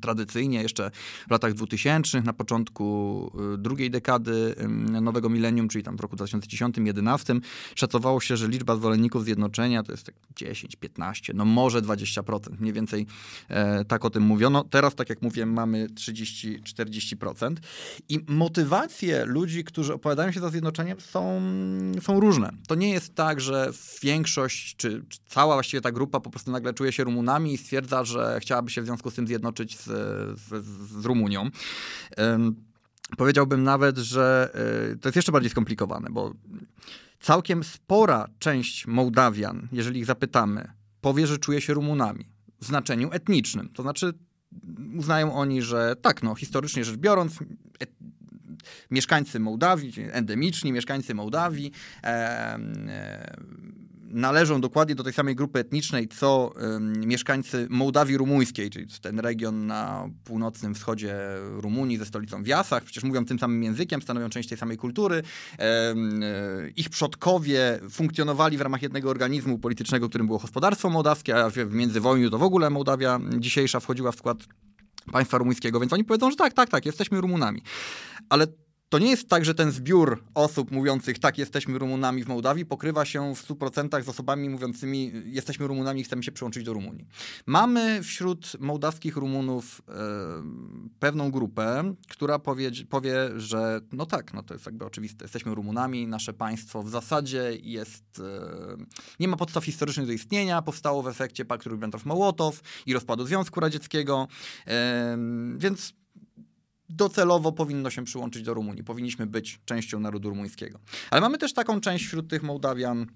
[0.00, 0.90] tradycyjnie jeszcze
[1.28, 4.54] w latach 2000, na początku y, drugiej dekady
[5.02, 7.40] nowego milenium, czyli tam w roku 2010-2011,
[7.74, 12.72] szacowało się, że liczba zwolenników zjednoczenia to jest tak 10, 15, no może 20%, mniej
[12.72, 13.06] więcej
[13.48, 14.64] e, tak o tym mówiono.
[14.64, 17.54] Teraz, tak jak mówię, mamy 30-40%.
[18.08, 21.42] I motywacje ludzi, którzy opowiadają się za zjednoczeniem są,
[22.00, 22.50] są różne.
[22.68, 23.70] To nie jest tak, że
[24.02, 28.04] większość, czy, czy cała właściwie ta grupa po prostu nagle czuje się Rumunami i stwierdza,
[28.04, 29.84] że chciałaby się w związku z tym zjednoczyć z,
[30.40, 31.50] z, z Rumunią.
[33.16, 34.50] Powiedziałbym nawet, że
[34.92, 36.34] e, to jest jeszcze bardziej skomplikowane, bo
[37.20, 42.24] całkiem spora część Mołdawian, jeżeli ich zapytamy, powie, że czuje się Rumunami
[42.60, 43.68] w znaczeniu etnicznym.
[43.68, 44.12] To znaczy
[44.96, 47.38] uznają oni, że tak, no, historycznie rzecz biorąc,
[47.80, 47.90] et,
[48.90, 53.36] mieszkańcy Mołdawii, endemiczni mieszkańcy Mołdawii, e, e,
[54.08, 56.54] należą dokładnie do tej samej grupy etnicznej, co
[57.06, 61.16] mieszkańcy Mołdawii Rumuńskiej, czyli ten region na północnym wschodzie
[61.56, 62.84] Rumunii ze stolicą w Jasach.
[62.84, 65.22] Przecież mówią tym samym językiem, stanowią część tej samej kultury.
[65.58, 65.94] E,
[66.76, 72.30] ich przodkowie funkcjonowali w ramach jednego organizmu politycznego, którym było gospodarstwo mołdawskie, a w międzywojniu
[72.30, 74.38] to w ogóle Mołdawia dzisiejsza wchodziła w skład
[75.12, 77.62] państwa rumuńskiego, więc oni powiedzą, że tak, tak, tak, jesteśmy Rumunami.
[78.28, 78.46] Ale
[78.88, 83.04] to nie jest tak, że ten zbiór osób mówiących tak, jesteśmy Rumunami w Mołdawii pokrywa
[83.04, 87.06] się w 100% z osobami mówiącymi jesteśmy Rumunami i chcemy się przyłączyć do Rumunii.
[87.46, 89.92] Mamy wśród mołdawskich Rumunów e,
[90.98, 96.06] pewną grupę, która powie, powie, że no tak, no to jest jakby oczywiste, jesteśmy Rumunami,
[96.06, 98.76] nasze państwo w zasadzie jest, e,
[99.20, 102.52] nie ma podstaw historycznych do istnienia, powstało w efekcie paktu Ribbentrop-Mołotow
[102.86, 104.28] i rozpadu Związku Radzieckiego,
[104.66, 105.18] e,
[105.56, 105.94] więc
[106.88, 108.84] docelowo powinno się przyłączyć do Rumunii.
[108.84, 110.78] Powinniśmy być częścią narodu rumuńskiego.
[111.10, 113.06] Ale mamy też taką część wśród tych Mołdawian,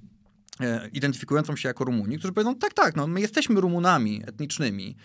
[0.61, 4.97] e, identyfikującą się jako Rumuni, którzy powiedzą, tak, tak, no, my jesteśmy Rumunami etnicznymi,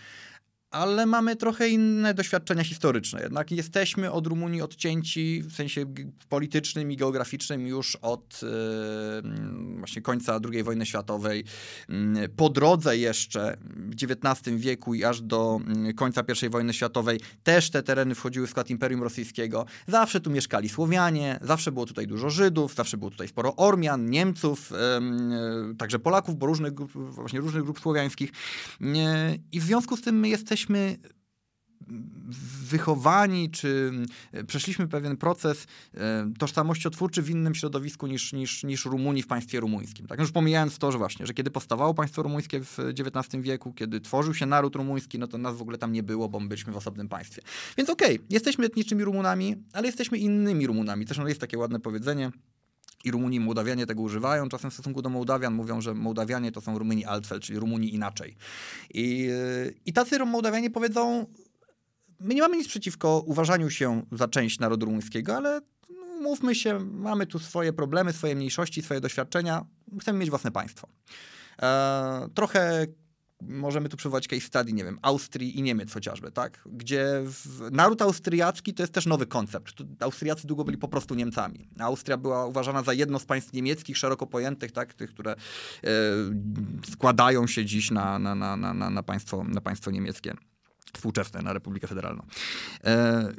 [0.71, 3.21] ale mamy trochę inne doświadczenia historyczne.
[3.21, 5.86] Jednak jesteśmy od Rumunii odcięci w sensie
[6.30, 8.49] politycznym i geograficznym już od yy,
[9.77, 11.43] właśnie końca II wojny światowej.
[11.89, 17.19] Yy, po drodze jeszcze w XIX wieku i aż do yy, końca I wojny światowej
[17.43, 19.65] też te tereny wchodziły w skład Imperium Rosyjskiego.
[19.88, 24.71] Zawsze tu mieszkali Słowianie, zawsze było tutaj dużo Żydów, zawsze było tutaj sporo Ormian, Niemców,
[25.77, 28.32] także Polaków, bo różnych, właśnie różnych grup słowiańskich.
[29.51, 30.98] I w związku z tym my jesteśmy jesteśmy
[32.70, 33.91] wychowani, czy
[34.32, 39.60] e, przeszliśmy pewien proces e, tożsamościotwórczy w innym środowisku niż, niż, niż Rumuni w państwie
[39.60, 40.08] rumuńskim.
[40.08, 40.20] Tak?
[40.20, 44.34] Już pomijając to, że właśnie, że kiedy powstawało państwo rumuńskie w XIX wieku, kiedy tworzył
[44.34, 46.78] się naród rumuński, no to nas w ogóle tam nie było, bo my byliśmy w
[46.78, 47.41] osobnym państwie.
[47.78, 51.06] Więc okej, okay, jesteśmy etnicznymi Rumunami, ale jesteśmy innymi Rumunami.
[51.06, 52.32] Zresztą jest takie ładne powiedzenie,
[53.08, 54.50] i Rumuni Mołdawianie tego używają.
[54.50, 58.36] Czasem w stosunku do Mołdawian mówią, że Mołdawianie to są Rumuni Altfeld, czyli Rumuni inaczej.
[58.93, 59.30] I,
[59.86, 61.26] i tacy Mołdawianie powiedzą,
[62.20, 65.62] my nie mamy nic przeciwko uważaniu się za część narodu rumuńskiego, ale
[66.22, 69.65] mówmy się, mamy tu swoje problemy, swoje mniejszości, swoje doświadczenia,
[70.02, 70.88] chcemy mieć własne państwo.
[71.62, 72.88] E, trochę
[73.41, 76.62] możemy tu przywołać case study, nie wiem, Austrii i Niemiec chociażby, tak?
[76.65, 79.73] Gdzie w, naród austriacki to jest też nowy koncept.
[80.00, 81.69] Austriacy długo byli po prostu Niemcami.
[81.80, 84.93] Austria była uważana za jedno z państw niemieckich, szeroko pojętych, tak?
[84.93, 85.38] Tych, które e,
[86.91, 90.34] składają się dziś na, na, na, na, na, państwo, na państwo niemieckie
[90.93, 92.26] współczesne, na Republikę Federalną.
[92.84, 93.34] E,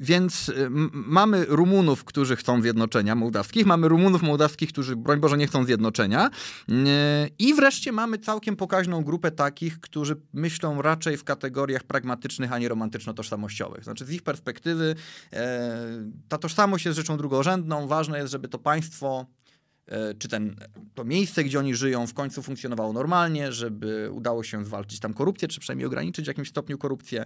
[0.00, 5.46] więc y, mamy Rumunów, którzy chcą zjednoczenia mołdawskich, mamy Rumunów mołdawskich, którzy broń Boże nie
[5.46, 6.30] chcą zjednoczenia
[6.70, 6.72] y,
[7.38, 12.68] i wreszcie mamy całkiem pokaźną grupę takich, którzy myślą raczej w kategoriach pragmatycznych, a nie
[12.68, 13.84] romantyczno-tożsamościowych.
[13.84, 14.94] Znaczy z ich perspektywy
[15.32, 15.78] e,
[16.28, 19.26] ta tożsamość jest rzeczą drugorzędną, ważne jest, żeby to państwo
[20.18, 20.56] czy ten,
[20.94, 25.48] to miejsce, gdzie oni żyją, w końcu funkcjonowało normalnie, żeby udało się zwalczyć tam korupcję,
[25.48, 27.24] czy przynajmniej ograniczyć w jakimś stopniu korupcję,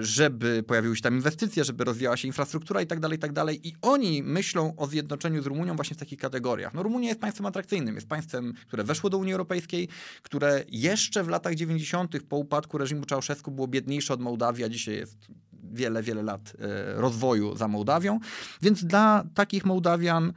[0.00, 3.68] żeby pojawiły się tam inwestycje, żeby rozwijała się infrastruktura i tak dalej, i tak dalej.
[3.68, 6.74] I oni myślą o zjednoczeniu z Rumunią właśnie w takich kategoriach.
[6.74, 9.88] No Rumunia jest państwem atrakcyjnym, jest państwem, które weszło do Unii Europejskiej,
[10.22, 12.22] które jeszcze w latach 90.
[12.28, 15.28] po upadku reżimu Czałszewsku było biedniejsze od Mołdawii, a dzisiaj jest
[15.74, 18.20] wiele, wiele lat e, rozwoju za Mołdawią.
[18.62, 20.32] Więc dla takich Mołdawian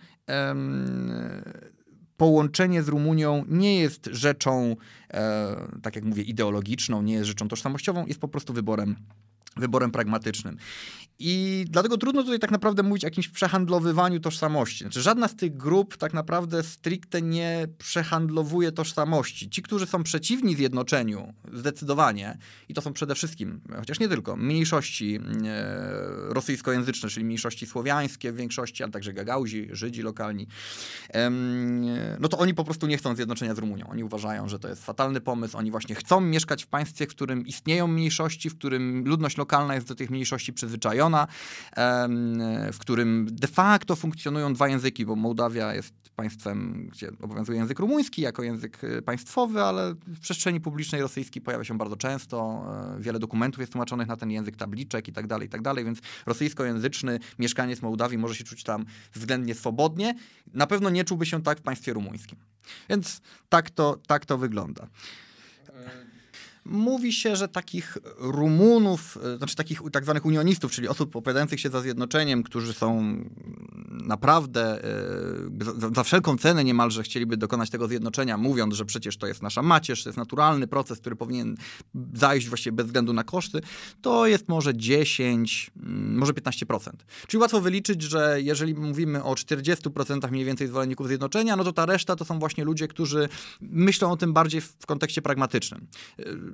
[2.17, 4.75] połączenie z Rumunią nie jest rzeczą,
[5.13, 8.95] e, tak jak mówię, ideologiczną, nie jest rzeczą tożsamościową, jest po prostu wyborem
[9.57, 10.57] wyborem pragmatycznym.
[11.19, 14.83] I dlatego trudno tutaj tak naprawdę mówić o jakimś przehandlowywaniu tożsamości.
[14.83, 19.49] Znaczy, żadna z tych grup tak naprawdę stricte nie przehandlowuje tożsamości.
[19.49, 22.37] Ci, którzy są przeciwni zjednoczeniu, zdecydowanie,
[22.69, 28.35] i to są przede wszystkim, chociaż nie tylko, mniejszości e, rosyjskojęzyczne, czyli mniejszości słowiańskie w
[28.35, 30.47] większości, ale także Gagauzi, Żydzi lokalni,
[32.19, 33.87] no to oni po prostu nie chcą zjednoczenia z Rumunią.
[33.89, 35.57] Oni uważają, że to jest fatalny pomysł.
[35.57, 39.87] Oni właśnie chcą mieszkać w państwie, w którym istnieją mniejszości, w którym ludność lokalna jest
[39.87, 41.06] do tych mniejszości przyzwyczajona,
[42.73, 48.21] w którym de facto funkcjonują dwa języki, bo Mołdawia jest państwem, gdzie obowiązuje język rumuński
[48.21, 52.65] jako język e, państwowy, ale w przestrzeni publicznej rosyjskiej pojawia się bardzo często.
[52.97, 55.85] E, wiele dokumentów jest tłumaczonych na ten język, tabliczek i tak dalej, i tak dalej,
[55.85, 60.15] więc rosyjskojęzyczny mieszkaniec Mołdawii może się czuć tam względnie swobodnie.
[60.53, 62.39] Na pewno nie czułby się tak w państwie rumuńskim.
[62.89, 64.87] Więc tak to, tak to wygląda.
[66.69, 71.69] Mówi się, że takich Rumunów, e, znaczy takich tak zwanych unionistów, czyli osób opowiadających się
[71.69, 73.17] za zjednoczeniem, którzy są
[73.91, 79.27] naprawdę e, za, za, wszelką cenę niemalże chcieliby dokonać tego zjednoczenia, mówiąc, że przecież to
[79.27, 81.55] jest nasza macierz, to jest naturalny proces, który powinien
[82.13, 83.61] zajść właściwie bez względu na koszty,
[84.01, 87.05] to jest może 10, mm, może 15%.
[87.27, 91.85] Czyli łatwo wyliczyć, że jeżeli mówimy o 40% mniej więcej zwolenników zjednoczenia, no to ta
[91.85, 93.29] reszta to są właśnie ludzie, którzy
[93.61, 95.87] myślą o tym bardziej w kontekście pragmatycznym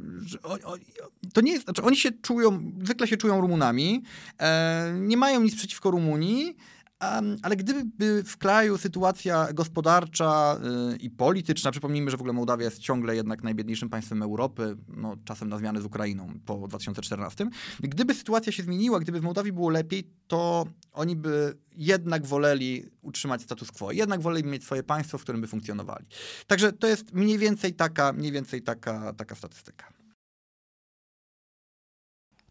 [0.04, 4.04] e, to nie jest, znaczy oni się czują, zwykle się czują Rumunami,
[4.39, 6.58] e, nie mają nic przeciwko Rumunii,
[7.42, 10.60] ale gdyby w kraju sytuacja gospodarcza
[10.94, 15.16] y, i polityczna, przypomnijmy, że w ogóle Mołdawia jest ciągle jednak najbiedniejszym państwem Europy, no,
[15.26, 19.70] czasem na zmianę z Ukrainą po 2014, gdyby sytuacja się zmieniła, gdyby w Mołdawii było
[19.70, 25.22] lepiej, to oni by jednak woleli utrzymać status quo, jednak woleli mieć swoje państwo, w
[25.22, 26.06] którym by funkcjonowali.
[26.48, 29.92] Także to jest mniej więcej taka, mniej więcej taka, taka statystyka.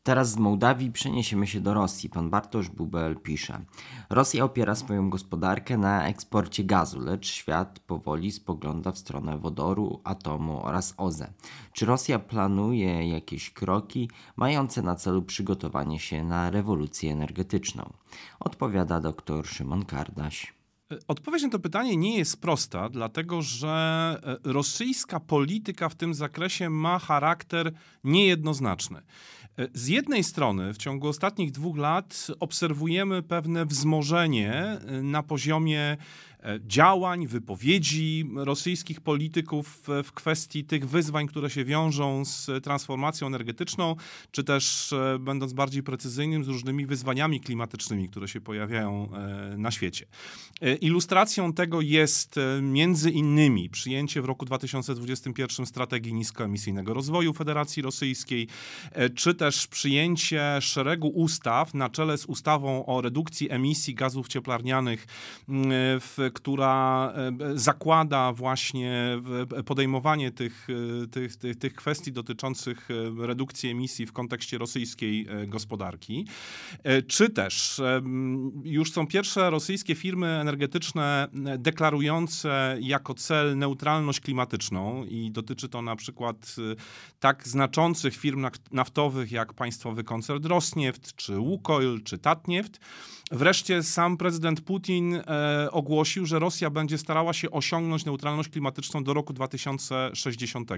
[0.05, 2.11] Teraz z Mołdawii przeniesiemy się do Rosji.
[2.11, 3.61] Pan Bartosz Bubel pisze:
[4.11, 10.67] Rosja opiera swoją gospodarkę na eksporcie gazu, lecz świat powoli spogląda w stronę wodoru, atomu
[10.67, 11.33] oraz OZE.
[11.73, 17.93] Czy Rosja planuje jakieś kroki mające na celu przygotowanie się na rewolucję energetyczną?
[18.41, 20.62] Odpowiada dr Szymon Kardaś.
[21.09, 26.71] Odpowiedź na to pytanie nie jest prosta, dlatego że e, rosyjska polityka w tym zakresie
[26.71, 27.73] ma charakter
[28.05, 29.03] niejednoznaczny.
[29.59, 35.97] E, z jednej strony w ciągu ostatnich dwóch lat obserwujemy pewne wzmożenie e, na poziomie
[36.67, 43.97] działań, wypowiedzi rosyjskich polityków w kwestii tych wyzwań, które się wiążą z transformacją energetyczną,
[44.31, 49.71] czy też, e, będąc bardziej precyzyjnym, z różnymi wyzwaniami klimatycznymi, które się pojawiają e, na
[49.71, 50.07] świecie.
[50.81, 58.49] Ilustracją tego jest między innymi przyjęcie w roku 2021 strategii niskoemisyjnego rozwoju Federacji Rosyjskiej,
[59.15, 65.07] czy też przyjęcie szeregu ustaw na czele z ustawą o redukcji emisji gazów cieplarnianych
[66.01, 69.23] w która e, zakłada właśnie
[69.67, 70.67] podejmowanie tych,
[71.03, 76.27] e, tych, tych, tych kwestii dotyczących e, redukcji emisji w kontekście rosyjskiej gospodarki.
[77.07, 77.81] Czy też
[78.65, 85.97] już są pierwsze rosyjskie firmy energetyczne deklarujące jako cel neutralność klimatyczną i dotyczy to na
[85.97, 86.57] przykład
[87.21, 92.81] tak znaczących firm naftowych jak państwowy koncern Rosnieft, czy Łukoil, czy Tatnieft.
[93.33, 99.15] Wreszcie sam prezydent Putin e, ogłosił, że Rosja będzie starała się osiągnąć neutralność klimatyczną do
[99.15, 100.71] roku 2060.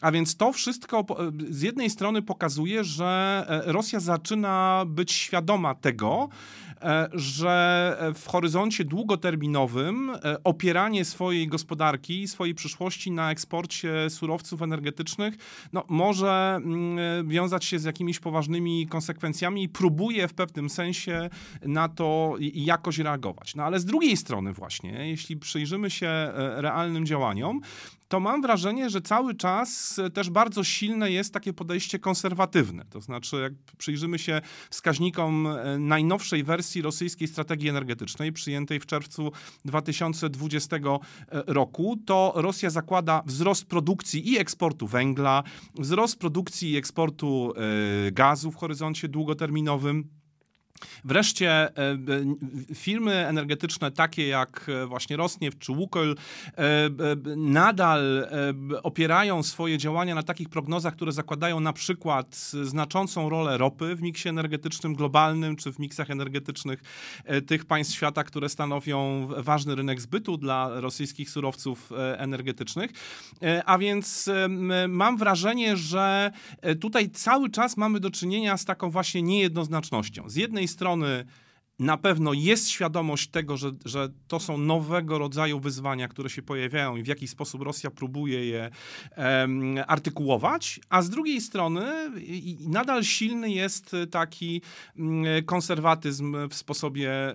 [0.00, 1.04] A więc to wszystko
[1.50, 6.28] z jednej strony pokazuje, że e, Rosja zaczyna być świadoma tego,
[7.12, 15.34] że w horyzoncie długoterminowym e, opieranie swojej gospodarki, swojej przyszłości na eksporcie surowców energetycznych
[15.72, 21.30] no, może mm, wiązać się z jakimiś poważnymi konsekwencjami i próbuje w pewnym sensie
[21.62, 23.54] na to jakoś reagować.
[23.54, 27.60] No ale z drugiej strony właśnie, jeśli przyjrzymy się realnym działaniom,
[28.12, 32.84] to mam wrażenie, że cały czas też bardzo silne jest takie podejście konserwatywne.
[32.90, 34.40] To znaczy, jak przyjrzymy się
[34.70, 39.32] wskaźnikom e, najnowszej wersji rosyjskiej strategii energetycznej, przyjętej w czerwcu
[39.64, 40.80] 2020 e,
[41.46, 45.42] roku, to Rosja zakłada wzrost produkcji i eksportu węgla,
[45.74, 47.52] wzrost produkcji i eksportu
[48.08, 50.21] e, gazu w horyzoncie długoterminowym.
[51.04, 51.96] Wreszcie e, e,
[52.74, 56.16] firmy energetyczne takie jak e, właśnie Rosneft czy Łukoil
[57.36, 58.28] nadal
[58.82, 64.28] opierają swoje działania na takich prognozach, które zakładają na przykład znaczącą rolę ropy w miksie
[64.28, 66.82] energetycznym globalnym czy w miksach energetycznych
[67.46, 72.90] tych państw świata, które stanowią ważny rynek zbytu dla rosyjskich surowców energetycznych.
[73.66, 74.30] A więc
[74.88, 76.30] mam wrażenie, że
[76.80, 80.28] tutaj cały czas mamy do czynienia z taką właśnie niejednoznacznością.
[80.28, 81.24] Z jednej strony
[81.82, 86.96] na pewno jest świadomość tego, że, że to są nowego rodzaju wyzwania, które się pojawiają
[86.96, 88.70] i w jaki sposób Rosja próbuje je
[89.16, 92.10] um, artykułować, a z drugiej strony
[92.60, 94.62] nadal silny jest taki
[94.98, 97.34] um, konserwatyzm w sposobie e,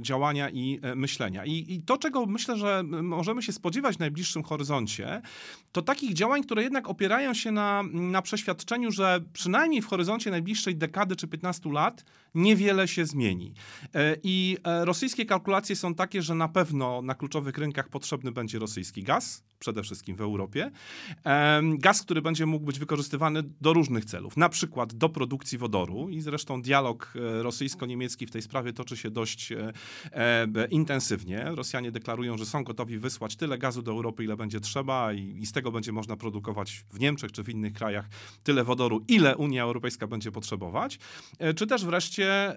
[0.00, 1.44] działania i e, myślenia.
[1.44, 5.22] I, I, to, czego myślę, że możemy się spodziewać w najbliższym horyzoncie,
[5.72, 10.76] to takich działań, które jednak opierają się na, na przeświadczeniu, że przynajmniej w horyzoncie najbliższej
[10.76, 13.25] dekady czy 15 lat niewiele się zmieni.
[13.94, 18.58] E, I e, rosyjskie kalkulacje są takie, że na pewno na kluczowych rynkach potrzebny będzie
[18.58, 20.70] rosyjski gaz, przede wszystkim w Europie.
[21.62, 26.20] Gaz, który będzie mógł być wykorzystywany do różnych celów, na przykład do produkcji wodoru i
[26.20, 29.52] zresztą dialog e, rosyjsko-niemiecki w tej sprawie toczy się dość
[30.70, 31.44] intensywnie.
[31.44, 35.52] Rosjanie deklarują, że są gotowi wysłać tyle gazu do Europy, ile będzie trzeba i, z
[35.52, 38.08] tego będzie można produkować w Niemczech czy w innych krajach
[38.42, 40.98] tyle wodoru, ile Unia Europejska będzie potrzebować.
[41.56, 42.56] Czy też wreszcie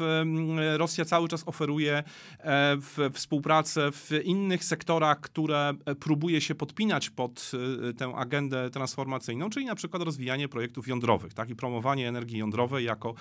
[0.00, 2.02] E, Rosja cały czas oferuje
[2.40, 2.76] e,
[3.12, 5.94] współpracę w innych sektorach, które e,
[6.34, 7.50] próbuje się podpinać pod
[7.98, 13.14] tę agendę transformacyjną, czyli na przykład rozwijanie projektów jądrowych tak, i promowanie energii jądrowej jako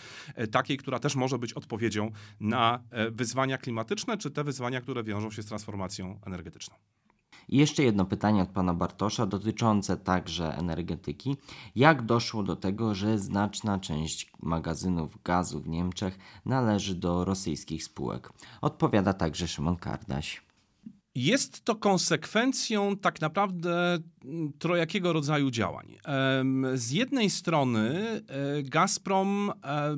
[0.52, 2.80] takiej, która też może być odpowiedzią na
[3.12, 6.76] wyzwania klimatyczne, czy te wyzwania, które wiążą się z transformacją energetyczną.
[7.50, 11.38] I jeszcze jedno pytanie od pana Bartosza dotyczące także energetyki.
[11.76, 18.30] Jak doszło do tego, że znaczna część magazynów gazu w Niemczech należy do rosyjskich spółek?
[18.62, 20.42] Odpowiada także Szymon Kardaś.
[21.16, 23.98] Jest to konsekwencją tak naprawdę
[24.60, 25.98] trojakiego rodzaju działań.
[26.74, 29.98] Z jednej strony e, Gazprom, e,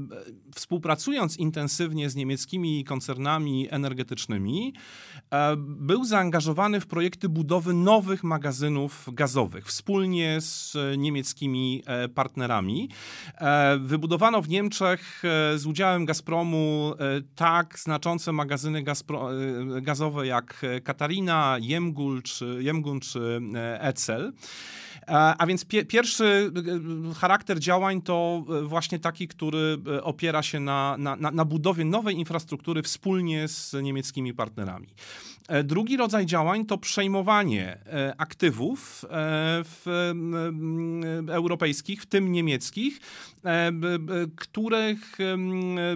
[0.56, 4.74] współpracując intensywnie z niemieckimi koncernami energetycznymi,
[5.32, 11.84] e, był zaangażowany w projekty budowy nowych magazynów gazowych wspólnie z niemieckimi
[12.16, 12.90] partnerami.
[13.80, 15.24] Wybudowano w Niemczech
[15.56, 16.94] z udziałem Gazpromu
[17.36, 18.84] tak znaczące magazyny
[19.82, 23.42] gazowe jak Katarina, Jemgul czy, Jemgun czy
[23.80, 24.15] Ece.
[24.16, 24.34] Cel.
[25.38, 26.52] A więc pie pierwszy
[27.12, 31.86] e, charakter działań to e, właśnie taki, który e, opiera się na, na, na budowie
[31.86, 34.88] nowej infrastruktury wspólnie z niemieckimi partnerami.
[35.64, 37.78] Drugi rodzaj działań to przejmowanie
[38.18, 39.06] aktywów
[39.64, 40.12] w,
[41.30, 43.00] europejskich, w tym niemieckich,
[44.36, 45.18] których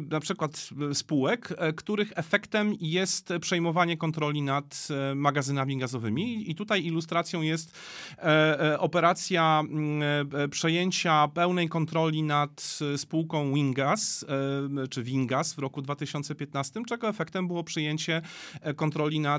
[0.09, 6.51] na przykład spółek, których efektem jest przejmowanie kontroli nad magazynami gazowymi.
[6.51, 7.77] I tutaj ilustracją jest
[8.79, 9.63] operacja
[10.33, 14.25] e, przejęcia pełnej kontroli nad e, spółką Wingas,
[14.83, 18.21] e, czy Wingas w roku 2015, czego efektem było przyjęcie
[18.75, 19.38] kontroli nad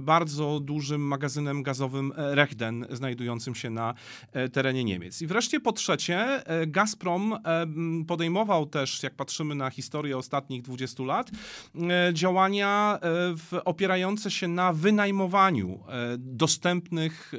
[0.00, 3.94] bardzo dużym magazynem gazowym Rechden, znajdującym się na
[4.52, 5.22] terenie Niemiec.
[5.22, 7.38] I wreszcie po trzecie, Gazprom
[8.06, 11.30] podejmował też, jak patrzymy na historię ostatnich 20 lat,
[12.12, 12.98] działania
[13.64, 15.80] opierające się na wynajmowaniu
[16.18, 17.32] dostępnych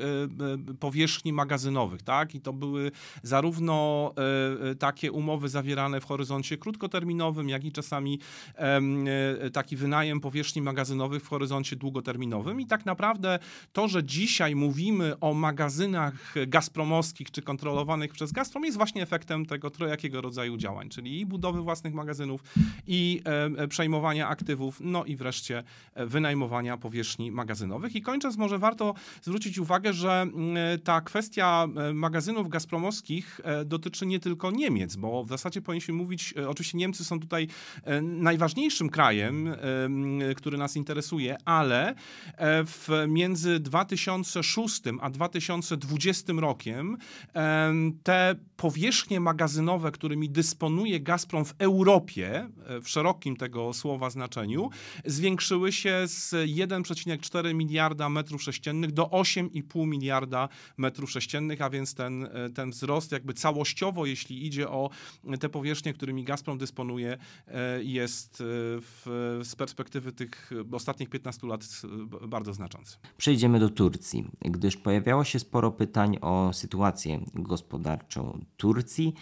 [0.80, 2.36] powierzchni magazynowych, tak?
[2.36, 2.92] I to były
[3.24, 8.20] zarówno e, e, takie umowy zawierane w horyzoncie krótkoterminowym, jak i czasami
[8.56, 12.62] e, taki wynajem powierzchni magazynowych w horyzoncie długoterminowym.
[12.62, 13.40] I tak naprawdę
[13.74, 19.70] to, że dzisiaj mówimy o magazynach gazpromowskich czy kontrolowanych przez Gazprom jest właśnie efektem tego
[19.70, 22.44] trojakiego rodzaju działań, czyli i budowy własnych magazynów,
[22.88, 23.22] i
[23.70, 25.64] przejmowania aktywów, no i wreszcie
[25.96, 27.96] wynajmowania powierzchni magazynowych.
[27.96, 30.28] I kończąc, może warto zwrócić uwagę, że
[30.84, 36.78] ta kwestia kwestia magazynów gazpromowskich dotyczy nie tylko Niemiec, bo w zasadzie powinniśmy mówić, oczywiście
[36.78, 37.48] Niemcy są tutaj
[38.02, 39.56] najważniejszym krajem,
[40.36, 41.96] który nas interesuje, ale
[42.66, 46.98] w, między 2006 a 2020 rokiem
[48.04, 52.50] te powierzchnie magazynowe, którymi dysponuje Gazprom w Europie,
[52.82, 54.70] w szerokim tego słowa znaczeniu,
[55.06, 62.28] zwiększyły się z 1,4 miliarda metrów sześciennych do 8,5 miliarda metrów sześciennych, a więc ten,
[62.56, 64.90] ten wzrost jakby całościowo, jeśli idzie o
[65.40, 67.18] te powierzchnie, którymi Gazprom dysponuje,
[67.80, 71.82] jest w, z perspektywy tych ostatnich 15 lat
[72.28, 72.98] bardzo znaczący.
[73.18, 79.14] Przejdziemy do Turcji, gdyż pojawiało się sporo pytań o sytuację gospodarczą Turcji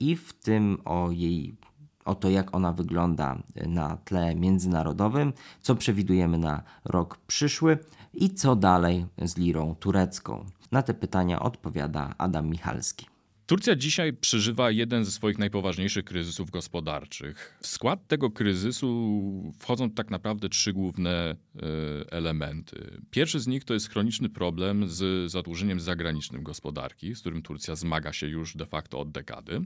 [0.00, 1.56] i w tym o jej
[2.04, 7.78] o to, jak ona wygląda na tle międzynarodowym, co przewidujemy na rok przyszły
[8.14, 10.46] i co dalej z lirą turecką.
[10.70, 13.06] Na te pytania odpowiada Adam Michalski.
[13.50, 17.58] Turcja dzisiaj przeżywa jeden ze swoich najpoważniejszych kryzysów gospodarczych.
[17.62, 21.60] W skład tego kryzysu wchodzą tak naprawdę trzy główne y,
[22.10, 23.00] elementy.
[23.10, 28.12] Pierwszy z nich to jest chroniczny problem z zadłużeniem zagranicznym gospodarki, z którym Turcja zmaga
[28.12, 29.60] się już de facto od dekady.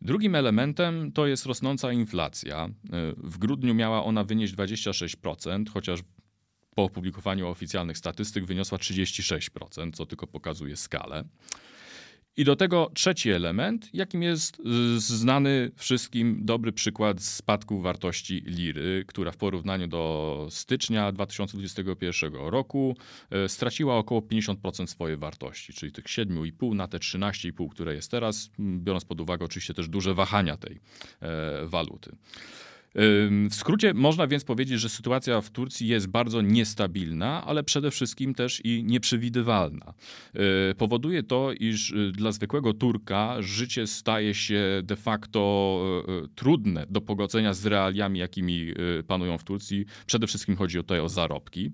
[0.00, 2.68] Drugim elementem to jest rosnąca inflacja.
[3.16, 6.00] W grudniu miała ona wynieść 26%, chociaż
[6.74, 11.24] po opublikowaniu oficjalnych statystyk wyniosła 36%, co tylko pokazuje skalę.
[12.38, 14.62] I do tego trzeci element, jakim jest
[14.96, 22.96] znany wszystkim dobry przykład spadku wartości liry, która w porównaniu do stycznia 2021 roku
[23.30, 28.50] e, straciła około 50% swojej wartości, czyli tych 7,5 na te 13,5, które jest teraz,
[28.58, 30.80] biorąc pod uwagę oczywiście też duże wahania tej
[31.20, 32.16] e, waluty.
[33.50, 38.34] W skrócie można więc powiedzieć, że sytuacja w Turcji jest bardzo niestabilna, ale przede wszystkim
[38.34, 39.94] też i nieprzewidywalna.
[40.34, 46.28] E, powoduje to, iż y, dla zwykłego Turka życie staje się de facto e, e,
[46.34, 48.74] trudne do pogodzenia z realiami, jakimi
[49.06, 49.86] panują w Turcji.
[50.06, 51.72] Przede wszystkim chodzi tutaj o zarobki.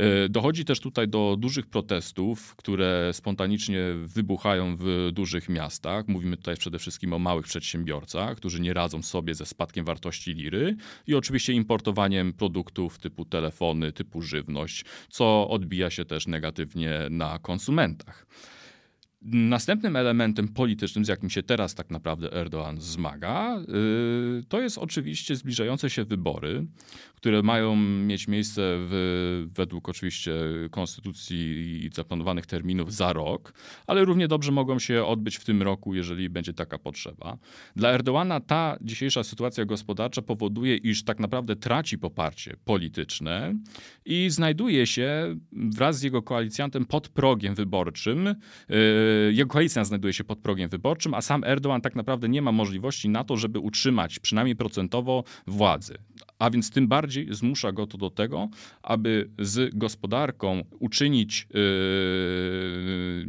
[0.00, 6.08] E, dochodzi też tutaj do dużych protestów, które spontanicznie wybuchają w dużych miastach.
[6.08, 10.76] Mówimy tutaj przede wszystkim o małych przedsiębiorcach, którzy nie radzą sobie ze spadkiem wartości liry
[11.06, 18.26] i oczywiście importowaniem produktów typu telefony, typu żywność, co odbija się też negatywnie na konsumentach.
[19.22, 23.60] Następnym elementem politycznym, z jakim się teraz tak naprawdę Erdoğan zmaga,
[24.40, 26.66] y, to jest oczywiście zbliżające się wybory,
[27.20, 30.32] które mają mieć miejsce w, według oczywiście
[30.70, 31.38] konstytucji
[31.86, 33.54] i zaplanowanych terminów za rok,
[33.86, 37.38] ale równie dobrze mogą się odbyć w tym roku, jeżeli będzie taka potrzeba.
[37.76, 43.54] Dla Erdoğana ta dzisiejsza sytuacja gospodarcza powoduje, iż tak naprawdę traci poparcie polityczne
[44.04, 48.34] i znajduje się wraz z jego koalicjantem pod progiem wyborczym y,
[49.32, 53.08] jego koalicja znajduje się pod progiem wyborczym, a sam Erdoğan tak naprawdę nie ma możliwości
[53.08, 55.94] na to, żeby utrzymać przynajmniej procentowo władzy.
[56.38, 58.48] A więc tym bardziej zmusza go to do tego,
[58.82, 61.60] aby z gospodarką uczynić yy,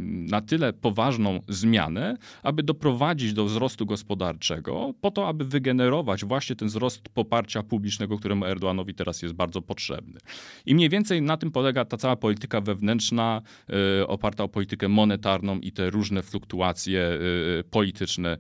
[0.08, 6.68] na tyle poważną zmianę, aby doprowadzić do wzrostu gospodarczego, po to, aby wygenerować właśnie ten
[6.68, 10.20] wzrost poparcia publicznego, któremu Erdoğanowi teraz jest bardzo potrzebny.
[10.66, 15.60] I mniej więcej na tym polega ta cała polityka wewnętrzna, yy, oparta o politykę monetarną
[15.60, 18.38] i te różne fluktuacje yy, polityczne,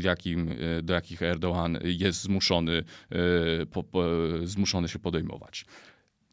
[0.00, 0.48] jakim,
[0.82, 2.82] do jakich Erdoğan jest zmuszony
[4.46, 5.64] zmuszony się podejmować.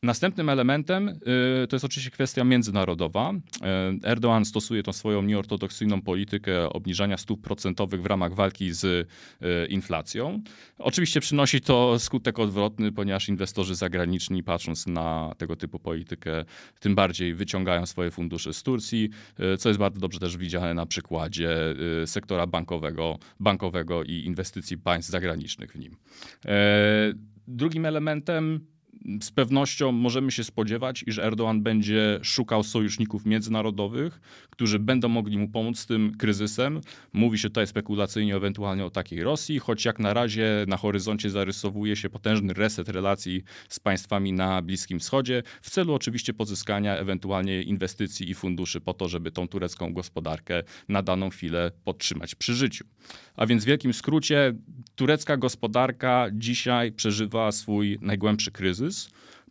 [0.03, 3.33] Następnym elementem y, to jest oczywiście kwestia międzynarodowa.
[3.33, 9.05] Y, Erdoğan stosuje tą swoją nieortodoksyjną politykę obniżania stóp procentowych w ramach walki z y,
[9.69, 10.41] inflacją.
[10.77, 16.45] Oczywiście przynosi to skutek odwrotny, ponieważ inwestorzy zagraniczni patrząc na tego typu politykę,
[16.79, 19.09] tym bardziej wyciągają swoje fundusze z Turcji,
[19.59, 21.57] co jest bardzo dobrze też widziane na przykładzie
[22.05, 25.95] sektora bankowego, bankowego i inwestycji państw zagranicznych w nim.
[27.47, 28.61] Drugim elementem
[29.21, 35.49] z pewnością możemy się spodziewać, iż Erdoğan będzie szukał sojuszników międzynarodowych, którzy będą mogli mu
[35.49, 36.81] pomóc z tym kryzysem.
[37.13, 41.95] Mówi się tutaj spekulacyjnie ewentualnie o takiej Rosji, choć jak na razie na horyzoncie zarysowuje
[41.95, 48.29] się potężny reset relacji z państwami na Bliskim Wschodzie, w celu oczywiście pozyskania ewentualnie inwestycji
[48.29, 52.85] i funduszy po to, żeby tą turecką gospodarkę na daną chwilę podtrzymać przy życiu.
[53.35, 54.53] A więc w wielkim skrócie
[54.95, 58.92] turecka gospodarka dzisiaj przeżywa swój najgłębszy kryzys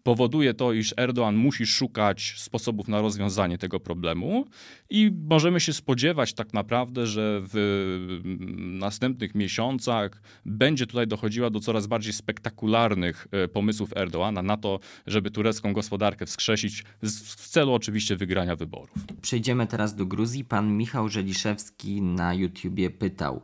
[0.02, 4.44] powoduje to, iż Erdoğan musi szukać sposobów na rozwiązanie tego problemu
[4.90, 8.20] i możemy się spodziewać tak naprawdę, że w
[8.58, 15.30] następnych miesiącach będzie tutaj dochodziła do coraz bardziej spektakularnych e, pomysłów Erdoğana na to, żeby
[15.30, 18.90] turecką gospodarkę wskrzesić w celu oczywiście wygrania wyborów.
[19.22, 20.44] Przejdziemy teraz do Gruzji.
[20.44, 23.42] Pan Michał Żeliszewski na YouTubie pytał,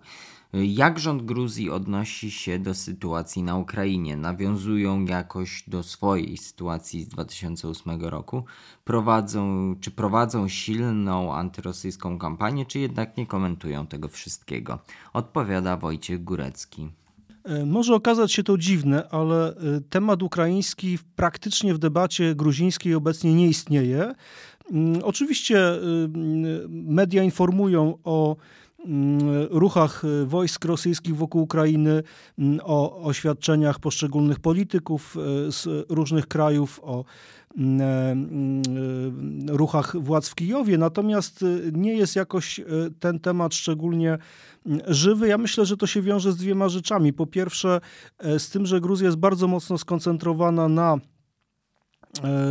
[0.53, 4.17] jak rząd Gruzji odnosi się do sytuacji na Ukrainie?
[4.17, 8.45] Nawiązują jakoś do swojej sytuacji z 2008 roku?
[8.85, 14.79] Prowadzą, czy prowadzą silną antyrosyjską kampanię, czy jednak nie komentują tego wszystkiego?
[15.13, 16.89] Odpowiada Wojciech Górecki.
[17.45, 23.35] E, może okazać się to dziwne, ale e, temat ukraiński praktycznie w debacie gruzińskiej obecnie
[23.35, 24.15] nie istnieje.
[24.73, 25.79] Mm, oczywiście e,
[26.69, 28.37] media informują o
[29.51, 32.03] ruchach y, wojsk rosyjskich wokół Ukrainy,
[32.39, 35.17] mm, o oświadczeniach poszczególnych polityków
[35.49, 37.05] y, z różnych krajów, o
[37.57, 37.81] mm,
[39.49, 42.61] e, ruchach władz w Kijowie, natomiast y, nie jest jakoś
[43.01, 44.19] ten temat szczególnie
[44.87, 45.29] żywy.
[45.29, 47.13] Ja myślę, że to się wiąże z dwiema rzeczami.
[47.13, 47.81] Po pierwsze,
[48.19, 51.18] e, z tym, że Gruzja jest bardzo mocno skoncentrowana na E,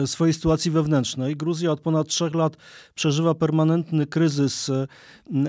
[0.06, 1.36] swojej sytuacji wewnętrznej.
[1.36, 2.58] Gruzja od ponad trzech lat
[2.96, 4.72] przeżywa permanentny kryzys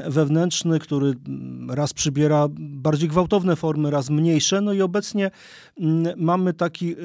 [0.09, 1.15] wewnętrzny, który
[1.69, 4.61] raz przybiera bardziej gwałtowne formy, raz mniejsze.
[4.61, 5.31] No i obecnie
[6.17, 6.97] mamy taki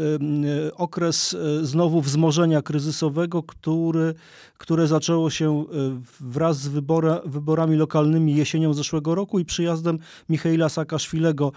[0.75, 4.13] okres e, znowu wzmożenia kryzysowego, który,
[4.57, 5.63] które zaczęło się e,
[6.19, 9.99] wraz z wybora, wyborami lokalnymi jesienią zeszłego roku i przyjazdem
[10.29, 11.51] Michaila Saakaszwilego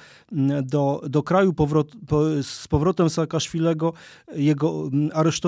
[0.63, 3.93] do, do kraju, powrot, po, z powrotem Saakaszwilego,
[4.35, 5.46] jego aresztowaniem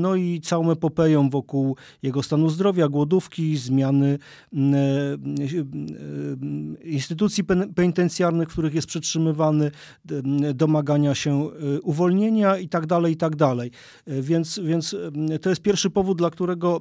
[0.00, 4.18] no i całą epopeją wokół jego stanu zdrowia, głodówki, zmiany
[4.52, 4.78] mm, e,
[6.82, 7.44] e, instytucji
[7.74, 9.70] penitencjarnych, w których jest przetrzymywany,
[10.54, 13.36] domagania się e, uwolnienia i tak dalej, i tak.
[14.06, 14.96] Więc, więc
[15.42, 16.80] to jest pierwszy powód, dla którego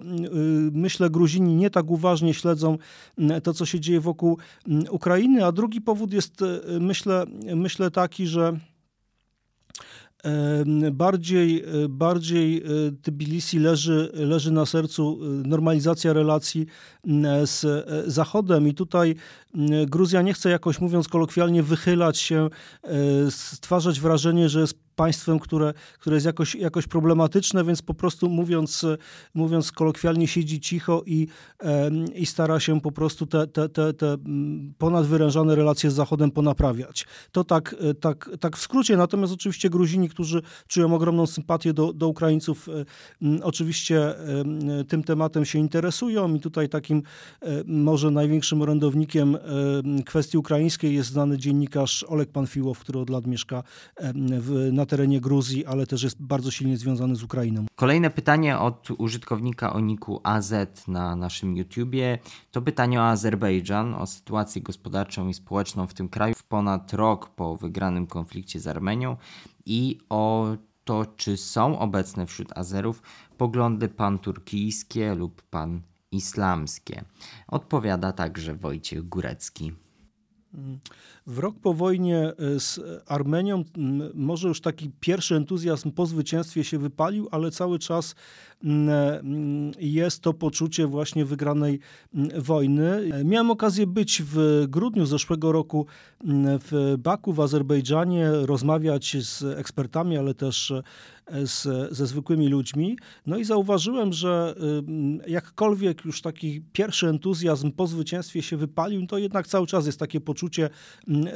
[0.72, 2.78] myślę Gruzini nie tak uważnie śledzą
[3.44, 4.38] to, co się dzieje wokół
[4.90, 6.44] Ukrainy, a drugi powód jest
[6.80, 8.60] myślę, myślę taki, że
[10.92, 12.62] Bardziej, e, bardziej e,
[13.02, 16.66] Tbilisi leży, leży na sercu e, normalizacja relacji
[17.44, 18.68] z Zachodem.
[18.68, 19.16] I tutaj
[19.88, 22.50] Gruzja nie chce jakoś mówiąc kolokwialnie wychylać się,
[23.30, 28.86] stwarzać wrażenie, że jest państwem, które, które jest jakoś, jakoś problematyczne, więc po prostu mówiąc,
[29.34, 31.28] mówiąc kolokwialnie siedzi cicho i,
[32.16, 34.18] i stara się po prostu te, te, te, te
[34.78, 37.06] ponadwyrężane relacje z Zachodem ponaprawiać.
[37.32, 42.08] To tak, tak, tak w skrócie, natomiast oczywiście Gruzini, którzy czują ogromną sympatię do, do
[42.08, 42.68] Ukraińców,
[43.44, 44.16] oczywiście
[44.88, 47.04] tym tematem się interesują i tutaj takim
[47.66, 49.38] może największym orędownikiem
[50.06, 53.64] kwestii ukraińskiej jest znany dziennikarz Olek Panfiłow, który od lat mieszka
[54.24, 57.66] w, na terenie Gruzji, ale też jest bardzo silnie związany z Ukrainą.
[57.76, 60.54] Kolejne pytanie od użytkownika o niku AZ
[60.88, 62.20] na naszym YouTubie.
[62.52, 67.30] To pytanie o Azerbejdżan, o sytuację gospodarczą i społeczną w tym kraju w ponad rok
[67.30, 69.18] po wygranym konflikcie z Armenią
[69.66, 70.48] i o
[70.84, 73.02] to, czy są obecne wśród Azerów
[73.38, 75.82] poglądy panturkijskie lub pan
[76.12, 77.04] islamskie.
[77.48, 79.74] Odpowiada także Wojciech Górecki.
[81.30, 83.64] W rok po wojnie e, z Armenią
[84.14, 88.16] może już taki pierwszy entuzjazm po zwycięstwie się wypalił, ale cały czas
[89.80, 91.80] jest to poczucie właśnie wygranej
[92.38, 93.10] wojny.
[93.26, 95.86] Miałem okazję być w grudniu zeszłego roku
[96.70, 100.74] w Baku w Azerbejdżanie, rozmawiać z ekspertami, ale też
[101.46, 101.64] z,
[101.96, 102.98] ze zwykłymi ludźmi.
[103.26, 104.56] No i zauważyłem, że
[105.28, 110.22] jakkolwiek już taki pierwszy entuzjazm po zwycięstwie się wypalił, to jednak cały czas jest takie
[110.22, 110.70] poczucie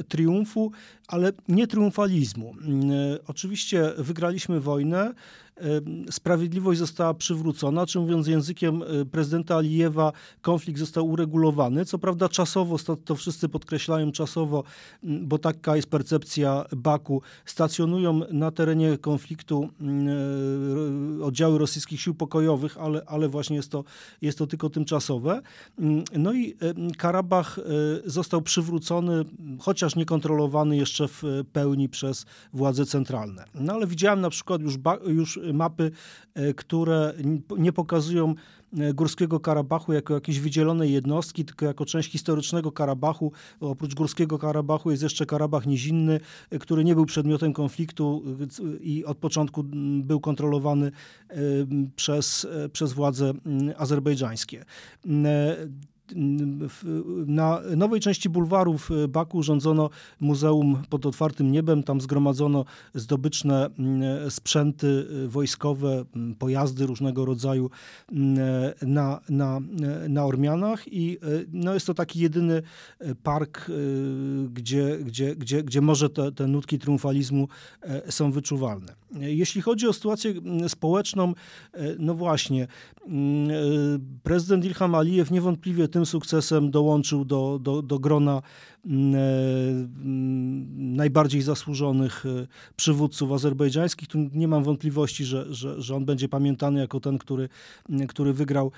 [0.07, 0.71] triumfu,
[1.07, 2.55] ale nie triumfalizmu.
[3.27, 5.13] Oczywiście wygraliśmy wojnę,
[6.11, 11.85] sprawiedliwość została przywrócona, czy mówiąc językiem e, prezydenta Alijewa, konflikt został uregulowany.
[11.85, 14.63] Co prawda czasowo, to wszyscy podkreślają czasowo,
[15.03, 19.69] bo taka jest percepcja Baku, stacjonują na terenie konfliktu
[21.19, 23.83] e, oddziały rosyjskich sił pokojowych, ale, ale właśnie jest to,
[24.21, 25.41] jest to tylko tymczasowe.
[26.17, 26.55] No i
[26.97, 27.63] Karabach e,
[28.09, 29.25] został przywrócony,
[29.59, 31.23] chociaż niekontrolowany jeszcze w
[31.53, 33.45] pełni przez władze centralne.
[33.55, 34.75] No ale widziałem na przykład już,
[35.07, 35.91] już mapy,
[36.33, 37.13] e, które
[37.57, 38.35] nie pokazują
[38.77, 43.31] e, Górskiego Karabachu jako jakiejś wydzielonej jednostki, tylko jako część historycznego Karabachu.
[43.59, 46.19] Oprócz Górskiego Karabachu jest jeszcze Karabach Nizinny,
[46.49, 48.23] e, który nie był przedmiotem konfliktu
[48.81, 49.63] i od początku
[50.03, 50.91] był kontrolowany
[51.95, 53.33] przez, przez władze
[53.77, 54.65] azerbejdżańskie.
[57.27, 59.89] Na nowej części bulwaru w Baku urządzono
[60.19, 61.83] muzeum pod otwartym niebem.
[61.83, 63.69] Tam zgromadzono zdobyczne
[64.29, 66.05] sprzęty wojskowe,
[66.39, 67.69] pojazdy różnego rodzaju
[68.81, 69.59] na, na,
[70.09, 71.17] na Ormianach i
[71.53, 72.61] no jest to taki jedyny
[73.23, 73.71] park,
[74.53, 77.47] gdzie, gdzie, gdzie, gdzie może te, te nutki triumfalizmu
[78.09, 78.93] są wyczuwalne.
[79.19, 80.33] Jeśli chodzi o sytuację
[80.67, 81.33] społeczną,
[81.99, 82.67] no właśnie,
[84.23, 88.41] prezydent Ilham Alijew niewątpliwie tym sukcesem dołączył do, do, do grona
[90.75, 94.07] najbardziej zasłużonych e, przywódców azerbejdżańskich.
[94.07, 97.49] Tu nie mam wątpliwości, że, że, że on będzie pamiętany jako ten, który,
[98.07, 98.71] który wygrał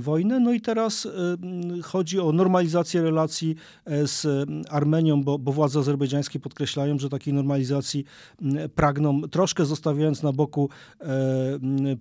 [0.00, 0.40] wojnę.
[0.40, 1.08] No i teraz
[1.82, 8.04] chodzi o normalizację relacji e, z Armenią, bo, bo władze azerbejdżańskie podkreślają, że takiej normalizacji
[8.74, 10.68] pragną, troszkę zostawiając na boku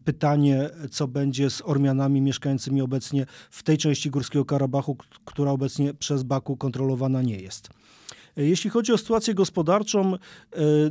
[0.03, 6.23] pytanie, co będzie z Ormianami mieszkającymi obecnie w tej części Górskiego Karabachu, która obecnie przez
[6.23, 7.69] Baku kontrolowana nie jest.
[8.37, 10.17] Jeśli chodzi o sytuację gospodarczą, e,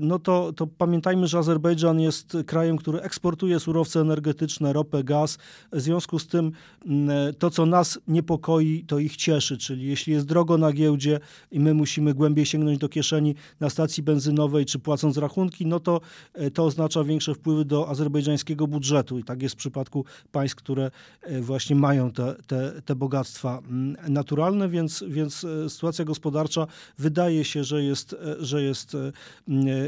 [0.01, 5.39] no to, to pamiętajmy, że Azerbejdżan jest krajem, który eksportuje surowce energetyczne, ropę, gaz.
[5.73, 6.53] W związku z tym
[6.87, 9.59] mm, to, co nas niepokoi, to ich cieszy.
[9.59, 11.21] Czyli jeśli jest drogo na giełdzie
[11.51, 16.01] i my musimy głębiej sięgnąć do kieszeni na stacji benzynowej czy płacąc rachunki, no to
[16.35, 19.19] e, to oznacza większe wpływy do azerbejdżańskiego budżetu.
[19.19, 20.91] I tak jest w przypadku państw, które
[21.23, 26.67] e, właśnie mają te, te, te bogactwa mm, naturalne, więc, więc sytuacja gospodarcza
[26.99, 29.13] wydaje wydaje się, że jest, e, że jest e,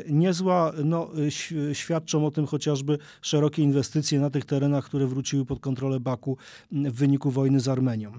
[0.09, 0.73] niezła.
[0.85, 1.11] No,
[1.73, 6.37] świadczą o tym chociażby szerokie inwestycje na tych terenach, które wróciły pod kontrolę Baku
[6.73, 8.13] w wyniku wojny z Armenią.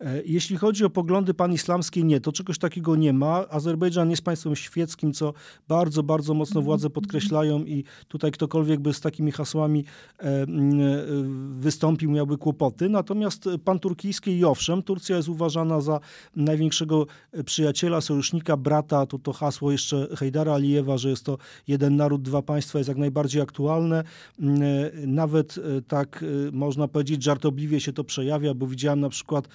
[0.00, 3.44] E, jeśli chodzi o poglądy panislamskie, nie, to czegoś takiego nie ma.
[3.48, 5.32] Azerbejdżan jest państwem świeckim, co
[5.68, 9.84] bardzo, bardzo mocno władze podkreślają i tutaj ktokolwiek by z takimi hasłami
[10.18, 10.46] e, e,
[11.58, 12.88] wystąpił, miałby kłopoty.
[12.88, 16.00] Natomiast pan turkijski i owszem, Turcja jest uważana za
[16.36, 17.06] największego
[17.44, 19.06] przyjaciela, sojusznika, brata.
[19.06, 21.38] To to hasło jeszcze Hejdara Alijewa, że jest to
[21.68, 24.04] jeden naród, dwa państwa jest jak najbardziej aktualne.
[25.06, 25.54] Nawet
[25.88, 29.48] tak można powiedzieć, żartobliwie się to przejawia, bo widziałem na przykład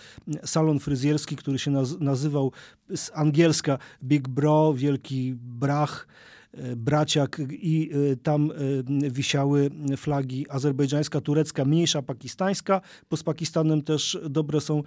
[0.45, 2.51] salon fryzjerski, który się nazywał
[2.95, 6.07] z angielska Big Bro, Wielki Brach,
[6.53, 13.81] e, braciak i e, tam e, wisiały flagi azerbejdżańska, turecka, mniejsza pakistańska, bo z Pakistanem
[13.81, 14.83] też dobre są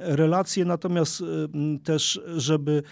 [0.00, 1.22] relacje, natomiast
[1.84, 2.82] też, żeby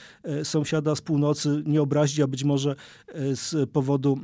[0.43, 2.77] sąsiada z północy nie obrazić, a być może
[3.35, 4.19] z powodu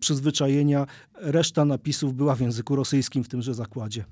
[0.00, 4.04] przyzwyczajenia reszta napisów była w języku rosyjskim w tymże zakładzie.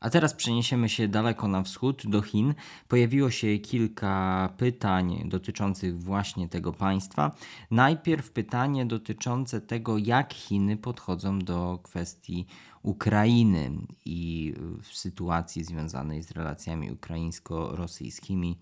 [0.00, 2.54] A teraz przeniesiemy się daleko na wschód, do Chin.
[2.88, 7.34] Pojawiło się kilka pytań dotyczących właśnie tego państwa.
[7.70, 12.46] Najpierw pytanie dotyczące tego, jak Chiny podchodzą do kwestii
[12.82, 13.70] Ukrainy
[14.04, 18.58] i w sytuacji związanej z relacjami ukraińsko-rosyjskimi.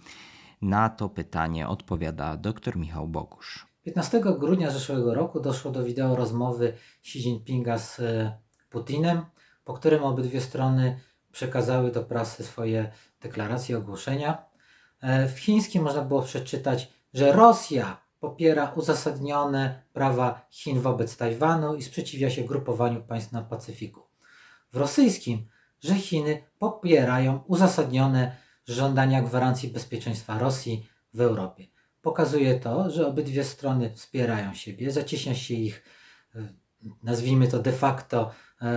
[0.62, 3.66] Na to pytanie odpowiada dr Michał Bogusz.
[3.82, 8.38] 15 grudnia zeszłego roku doszło do wideo rozmowy Xi Jinpinga z e,
[8.70, 9.22] Putinem,
[9.64, 11.00] po którym obydwie strony
[11.36, 14.44] przekazały do prasy swoje deklaracje, ogłoszenia.
[15.00, 21.82] E, w chińskim można było przeczytać, że Rosja popiera uzasadnione prawa Chin wobec Tajwanu i
[21.82, 24.02] sprzeciwia się grupowaniu państw na Pacyfiku.
[24.72, 25.48] W rosyjskim,
[25.80, 31.66] że Chiny popierają uzasadnione żądania gwarancji bezpieczeństwa Rosji w Europie.
[32.02, 35.82] Pokazuje to, że obydwie strony wspierają siebie, zacieśnia się ich,
[36.34, 36.48] e,
[37.02, 38.30] nazwijmy to de facto,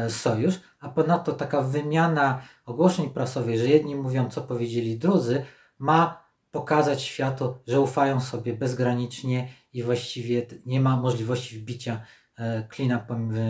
[0.09, 5.45] sojusz, a ponadto taka wymiana ogłoszeń prasowych, że jedni mówią, co powiedzieli drudzy,
[5.79, 12.01] ma pokazać światu, że ufają sobie bezgranicznie i właściwie nie ma możliwości wbicia
[12.37, 13.07] e, klina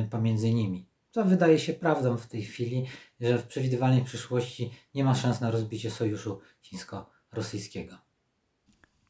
[0.10, 0.90] pomiędzy nimi.
[1.12, 2.86] To wydaje się prawdą w tej chwili,
[3.20, 7.96] że w przewidywalnej przyszłości nie ma szans na rozbicie sojuszu chińsko-rosyjskiego.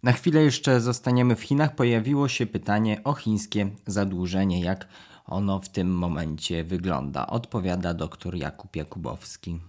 [0.03, 1.75] Na chwilę jeszcze zostaniemy w Chinach.
[1.75, 4.61] Pojawiło się pytanie o chińskie zadłużenie.
[4.61, 4.87] Jak
[5.29, 7.27] ono w tym momencie wygląda?
[7.27, 9.59] Odpowiada dr Jakub Jakubowski.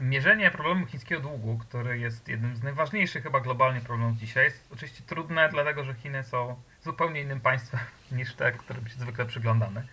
[0.00, 5.02] Mierzenie problemu chińskiego długu, który jest jednym z najważniejszych chyba globalnie problemów dzisiaj, jest oczywiście
[5.06, 7.80] trudne, dlatego że Chiny są zupełnie innym państwem
[8.18, 9.86] niż te, którym się zwykle przyglądamy.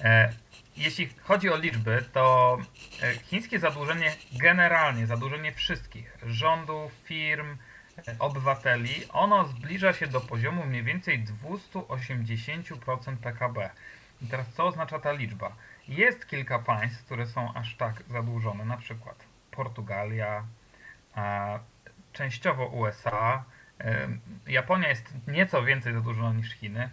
[0.00, 0.32] E,
[0.76, 2.58] jeśli chodzi o liczby, to
[3.02, 7.56] e, chińskie zadłużenie generalnie, zadłużenie wszystkich rządów, firm,
[8.08, 13.70] e, obywateli, ono zbliża się do poziomu mniej więcej 280% PKB.
[14.24, 15.56] I teraz co oznacza ta liczba?
[15.88, 19.16] Jest kilka państw, które są aż tak zadłużone, na przykład
[19.50, 20.44] Portugalia,
[22.12, 23.44] częściowo USA.
[24.46, 26.90] Japonia jest nieco więcej zadłużona niż Chiny,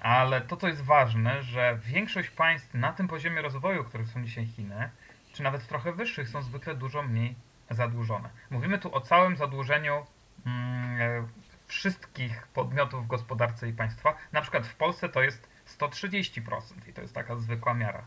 [0.00, 4.46] ale to, co jest ważne, że większość państw na tym poziomie rozwoju, których są dzisiaj
[4.46, 4.90] Chiny,
[5.32, 7.34] czy nawet trochę wyższych, są zwykle dużo mniej
[7.70, 8.28] zadłużone.
[8.50, 10.06] Mówimy tu o całym zadłużeniu
[10.46, 11.28] mm,
[11.66, 14.14] wszystkich podmiotów w gospodarce i państwa.
[14.32, 18.04] Na przykład w Polsce to jest 130% i to jest taka zwykła miara,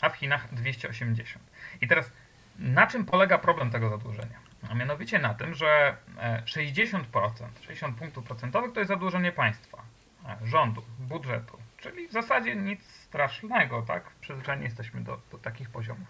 [0.00, 1.38] a w Chinach 280%.
[1.80, 2.10] I teraz
[2.58, 4.38] na czym polega problem tego zadłużenia?
[4.70, 5.96] A mianowicie na tym, że
[6.44, 9.82] 60%, e, 60 punktów procentowych to jest zadłużenie państwa,
[10.24, 14.10] e, rządu, budżetu, czyli w zasadzie nic strasznego, tak?
[14.20, 16.08] Przyzwyczajeni jesteśmy do, do takich poziomów.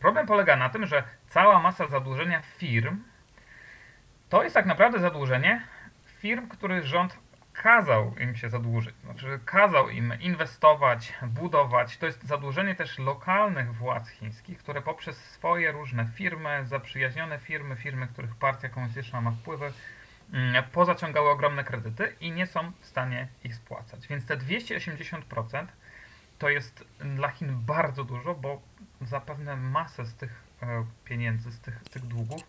[0.00, 3.02] Problem polega na tym, że cała masa zadłużenia firm
[4.28, 5.62] to jest tak naprawdę zadłużenie
[6.18, 7.18] firm, który rząd
[7.62, 11.98] kazał im się zadłużyć, znaczy kazał im inwestować, budować.
[11.98, 18.08] To jest zadłużenie też lokalnych władz chińskich, które poprzez swoje różne firmy, zaprzyjaźnione firmy, firmy,
[18.08, 19.72] których partia komunistyczna ma wpływy,
[20.32, 24.08] mm, pozaciągały ogromne kredyty i nie są w stanie ich spłacać.
[24.08, 25.66] Więc te 280%
[26.38, 26.84] to jest
[27.16, 28.62] dla Chin bardzo dużo, bo
[29.00, 32.42] zapewne masę z tych e, pieniędzy, z tych, z tych długów,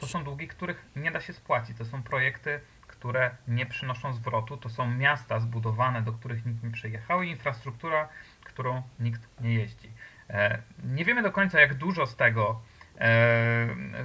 [0.00, 1.78] to są długi, których nie da się spłacić.
[1.78, 2.60] To są projekty
[2.98, 4.56] które nie przynoszą zwrotu.
[4.56, 8.08] To są miasta zbudowane, do których nikt nie przyjechał i infrastruktura,
[8.44, 9.90] którą nikt nie jeździ.
[10.30, 12.60] E, nie wiemy do końca, jak dużo z tego,
[12.98, 12.98] e,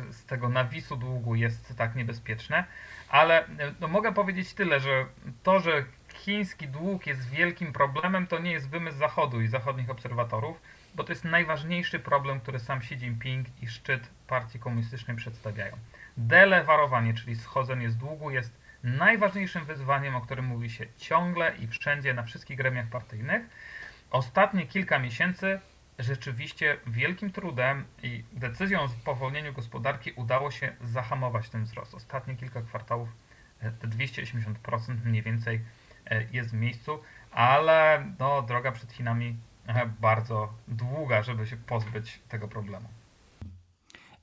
[0.09, 2.63] z tego nawisu długu jest tak niebezpieczne,
[3.09, 3.47] ale e,
[3.79, 5.05] no mogę powiedzieć tyle, że
[5.43, 10.61] to, że chiński dług jest wielkim problemem, to nie jest wymysł Zachodu i zachodnich obserwatorów,
[10.95, 15.77] bo to jest najważniejszy problem, który sam Xi Jinping i szczyt partii komunistycznej przedstawiają.
[16.17, 22.13] Delewarowanie, czyli schodzenie z długu, jest najważniejszym wyzwaniem, o którym mówi się ciągle i wszędzie
[22.13, 23.41] na wszystkich gremiach partyjnych.
[24.11, 25.59] Ostatnie kilka miesięcy
[25.99, 31.95] rzeczywiście wielkim trudem i decyzją o spowolnieniu gospodarki udało się zahamować ten wzrost.
[31.95, 33.09] Ostatnie kilka kwartałów
[33.59, 35.61] e, te 280% mniej więcej
[36.05, 36.99] e, jest w miejscu,
[37.31, 42.89] ale no, droga przed Chinami e, bardzo długa, żeby się pozbyć tego problemu.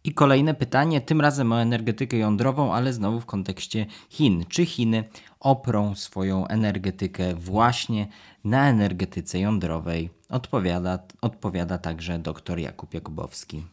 [0.05, 4.45] I kolejne pytanie, tym razem o energetykę jądrową, ale znowu w kontekście Chin.
[4.49, 5.05] Czy Chiny
[5.41, 8.07] oprą swoją energetykę właśnie
[8.45, 10.11] na energetyce jądrowej?
[10.29, 13.67] Odpowiada, odpowiada także dr Jakub Jakubowski.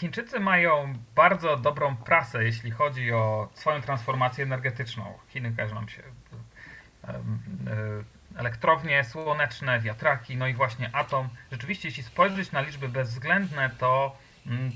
[0.00, 5.04] Chińczycy mają bardzo dobrą prasę, jeśli chodzi o swoją transformację energetyczną.
[5.28, 6.02] Chiny nam się
[7.04, 7.20] e,
[8.36, 11.28] elektrownie słoneczne, wiatraki, no i właśnie atom.
[11.52, 14.16] Rzeczywiście, jeśli spojrzeć na liczby bezwzględne, to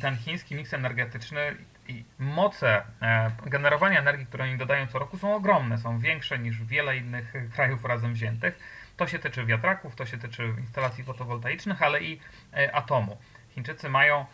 [0.00, 1.56] ten chiński miks energetyczny
[1.88, 6.64] i moce e, generowania energii, które oni dodają co roku są ogromne, są większe niż
[6.64, 8.58] wiele innych krajów razem wziętych.
[8.96, 12.20] To się tyczy wiatraków, to się tyczy instalacji fotowoltaicznych, ale i
[12.52, 13.16] e, atomu.
[13.50, 14.26] Chińczycy mają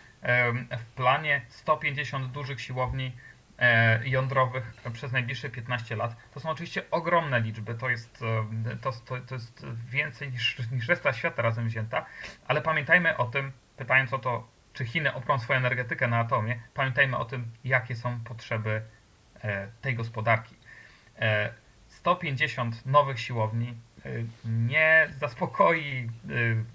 [0.78, 3.12] w planie 150 dużych siłowni
[3.59, 6.16] e, jądrowych przez najbliższe 15 lat.
[6.35, 8.24] To są oczywiście ogromne liczby, to jest,
[8.81, 12.07] to, to, to jest więcej niż, niż reszta świata razem wzięta,
[12.47, 17.16] ale pamiętajmy o tym, pytając o to, czy Chiny oprą swoją energetykę na atomie, pamiętajmy
[17.16, 18.82] o tym, jakie są potrzeby
[19.42, 20.56] e, tej gospodarki.
[21.88, 24.10] 150 e, nowych siłowni e,
[24.44, 26.10] nie zaspokoi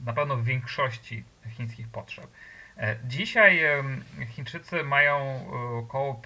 [0.05, 2.27] na pewno większości chińskich potrzeb.
[3.03, 3.61] Dzisiaj
[4.27, 6.21] Chińczycy mają około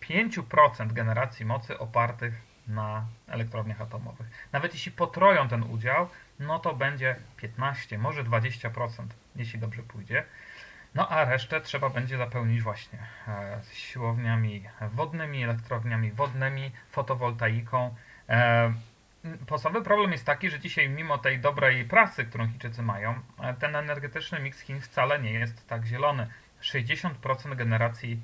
[0.00, 2.34] 5% generacji mocy opartych
[2.68, 4.26] na elektrowniach atomowych.
[4.52, 6.08] Nawet jeśli potroją ten udział,
[6.38, 9.06] no to będzie 15, może 20%
[9.36, 10.24] jeśli dobrze pójdzie.
[10.96, 17.94] No a resztę trzeba będzie zapełnić właśnie e, siłowniami wodnymi, elektrowniami wodnymi, fotowoltaiką.
[18.28, 18.72] E,
[19.46, 23.76] podstawowy problem jest taki, że dzisiaj mimo tej dobrej prasy, którą Chińczycy mają, e, ten
[23.76, 26.26] energetyczny miks Chin wcale nie jest tak zielony.
[26.60, 28.22] 60% generacji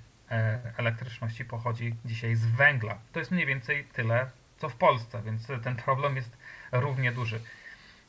[0.77, 2.99] elektryczności pochodzi dzisiaj z węgla.
[3.13, 6.37] To jest mniej więcej tyle, co w Polsce, więc ten problem jest
[6.73, 7.41] równie duży.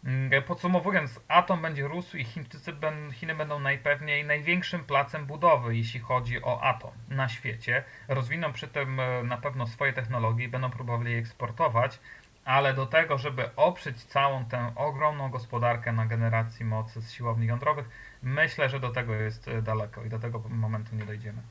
[0.05, 2.73] Mm, podsumowując, atom będzie rósł i Chińczycy,
[3.13, 7.83] Chiny będą najpewniej największym placem budowy, jeśli chodzi o atom na świecie.
[8.07, 11.99] Rozwiną przy tym e, na pewno swoje technologie i będą próbowali je eksportować,
[12.45, 17.89] ale do tego, żeby oprzeć całą tę ogromną gospodarkę na generacji mocy z siłowni jądrowych,
[18.23, 21.41] myślę, że do tego jest e, daleko i do tego momentu nie dojdziemy.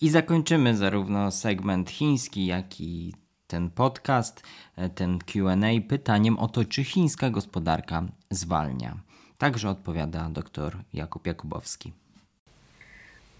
[0.00, 3.14] I zakończymy zarówno segment chiński, jak i
[3.50, 4.42] ten podcast,
[4.76, 5.56] e, ten QA
[5.88, 8.96] pytaniem o to, czy chińska gospodarka zwalnia.
[9.38, 11.92] Także odpowiada dr Jakub Jakubowski.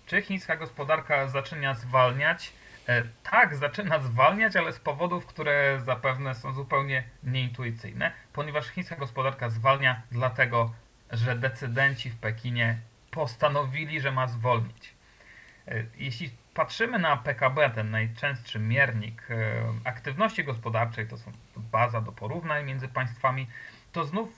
[0.06, 2.52] Czy chińska gospodarka zaczyna zwalniać?
[2.88, 9.50] E, tak, zaczyna zwalniać, ale z powodów, które zapewne są zupełnie nieintuicyjne, ponieważ chińska gospodarka
[9.50, 10.72] zwalnia dlatego,
[11.10, 12.78] że decydenci w Pekinie
[13.10, 14.94] postanowili, że ma zwolnić.
[15.68, 16.30] E, jeśli
[16.60, 19.34] patrzymy na PKB, ten najczęstszy miernik e,
[19.84, 23.46] aktywności gospodarczej, to są baza do porównań między państwami,
[23.92, 24.28] to znów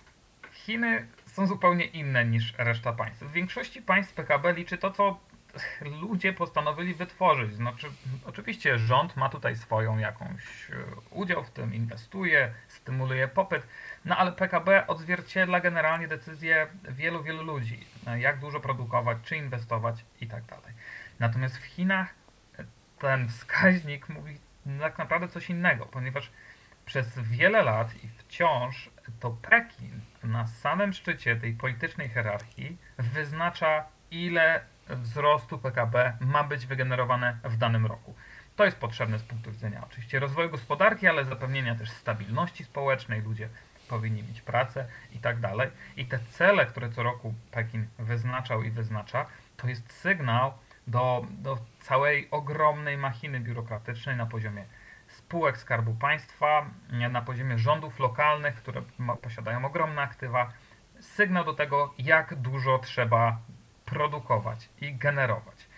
[0.52, 3.22] Chiny są zupełnie inne niż reszta państw.
[3.22, 5.20] W większości państw PKB liczy to, co
[6.00, 7.54] ludzie postanowili wytworzyć.
[7.54, 7.86] Znaczy,
[8.26, 10.74] oczywiście rząd ma tutaj swoją jakąś e,
[11.10, 13.66] udział w tym, inwestuje, stymuluje popyt,
[14.04, 17.86] no ale PKB odzwierciedla generalnie decyzje wielu, wielu ludzi,
[18.18, 20.72] jak dużo produkować, czy inwestować i tak dalej.
[21.18, 22.14] Natomiast w Chinach
[22.98, 24.38] ten wskaźnik mówi
[24.80, 26.30] tak naprawdę coś innego, ponieważ
[26.84, 28.90] przez wiele lat i wciąż
[29.20, 37.38] to Pekin na samym szczycie tej politycznej hierarchii wyznacza, ile wzrostu PKB ma być wygenerowane
[37.44, 38.14] w danym roku.
[38.56, 43.22] To jest potrzebne z punktu widzenia oczywiście rozwoju gospodarki, ale zapewnienia też stabilności społecznej.
[43.22, 43.48] Ludzie
[43.88, 45.70] powinni mieć pracę i tak dalej.
[45.96, 50.52] I te cele, które co roku Pekin wyznaczał i wyznacza, to jest sygnał
[50.86, 54.64] do, do całej ogromnej machiny biurokratycznej na poziomie
[55.08, 56.66] spółek Skarbu Państwa,
[57.10, 58.82] na poziomie rządów lokalnych, które
[59.22, 60.52] posiadają ogromne aktywa.
[61.00, 63.38] Sygnał do tego, jak dużo trzeba
[63.84, 65.68] produkować i generować.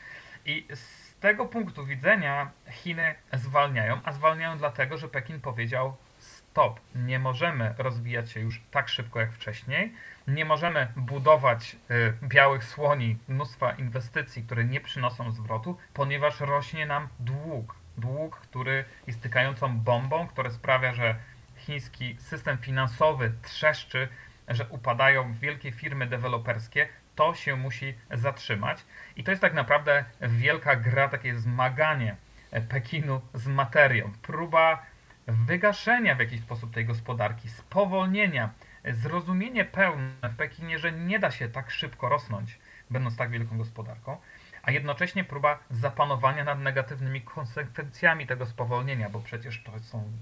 [0.46, 5.96] I z tego punktu widzenia Chiny zwalniają, a zwalniają dlatego, że Pekin powiedział
[6.54, 9.92] stop, nie możemy rozwijać się już tak szybko jak wcześniej,
[10.28, 17.08] nie możemy budować y, białych słoni, mnóstwa inwestycji, które nie przynoszą zwrotu, ponieważ rośnie nam
[17.20, 17.74] dług.
[17.98, 21.14] Dług, który jest tykającą bombą, która sprawia, że
[21.56, 24.08] chiński system finansowy trzeszczy,
[24.48, 28.84] że upadają wielkie firmy deweloperskie, to się musi zatrzymać.
[29.16, 32.16] I to jest tak naprawdę wielka gra, takie zmaganie
[32.68, 34.12] Pekinu z materią.
[34.22, 34.93] Próba
[35.26, 38.50] wygaszenia w jakiś sposób tej gospodarki, spowolnienia,
[38.84, 42.58] zrozumienie pełne w Pekinie, że nie da się tak szybko rosnąć,
[42.90, 44.16] będąc tak wielką gospodarką,
[44.62, 50.12] a jednocześnie próba zapanowania nad negatywnymi konsekwencjami tego spowolnienia, bo przecież to są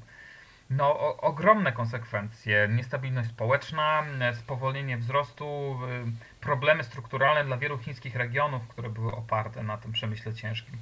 [0.71, 2.69] no, o, ogromne konsekwencje.
[2.71, 5.79] Niestabilność społeczna, spowolnienie wzrostu,
[6.09, 10.75] y, problemy strukturalne dla wielu chińskich regionów, które były oparte na tym przemyśle ciężkim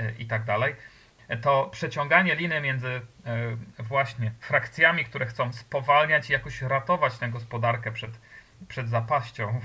[0.00, 0.74] y, i tak dalej.
[1.42, 2.88] To przeciąganie liny między
[3.78, 8.10] y, właśnie frakcjami, które chcą spowalniać i jakoś ratować tę gospodarkę przed,
[8.68, 9.60] przed zapaścią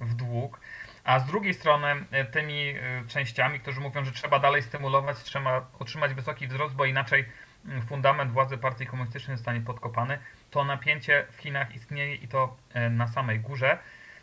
[0.00, 0.60] w, dług,
[1.04, 1.86] a z drugiej strony
[2.32, 2.74] tymi
[3.08, 7.24] częściami, którzy mówią, że trzeba dalej stymulować, trzeba utrzymać wysoki wzrost, bo inaczej
[7.88, 10.18] fundament władzy partii komunistycznej zostanie podkopany,
[10.50, 13.78] to napięcie w Chinach istnieje i to e, na samej górze.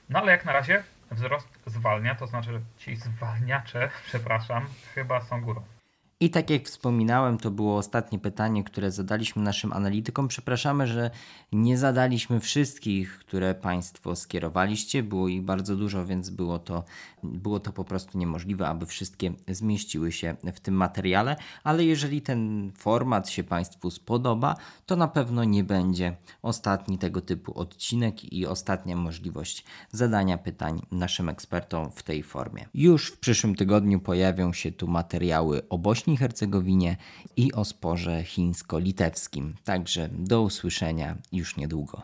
[0.09, 4.65] No ale jak na razie wzrost zwalnia, to znaczy ci zwalniacze, przepraszam,
[4.95, 5.76] chyba są górą.
[6.19, 10.27] I tak jak wspominałem, to było ostatnie pytanie, które zadaliśmy naszym analitykom.
[10.27, 11.11] Przepraszamy, że
[11.51, 15.03] nie zadaliśmy wszystkich, które Państwo skierowaliście.
[15.03, 16.83] Było ich bardzo dużo, więc było to,
[17.23, 21.35] było to po prostu niemożliwe, aby wszystkie zmieściły się w tym materiale.
[21.63, 24.55] Ale jeżeli ten format się Państwu spodoba,
[24.85, 31.29] to na pewno nie będzie ostatni tego typu odcinek i ostatnia możliwość zadania pytań naszym
[31.29, 32.65] ekspertom w tej formie.
[32.73, 35.77] Już w przyszłym tygodniu pojawią się tu materiały o
[36.07, 36.97] Bośni i Hercegowinie
[37.37, 39.53] i o sporze chińsko-litewskim.
[39.63, 41.95] Także do usłyszenia już niedługo.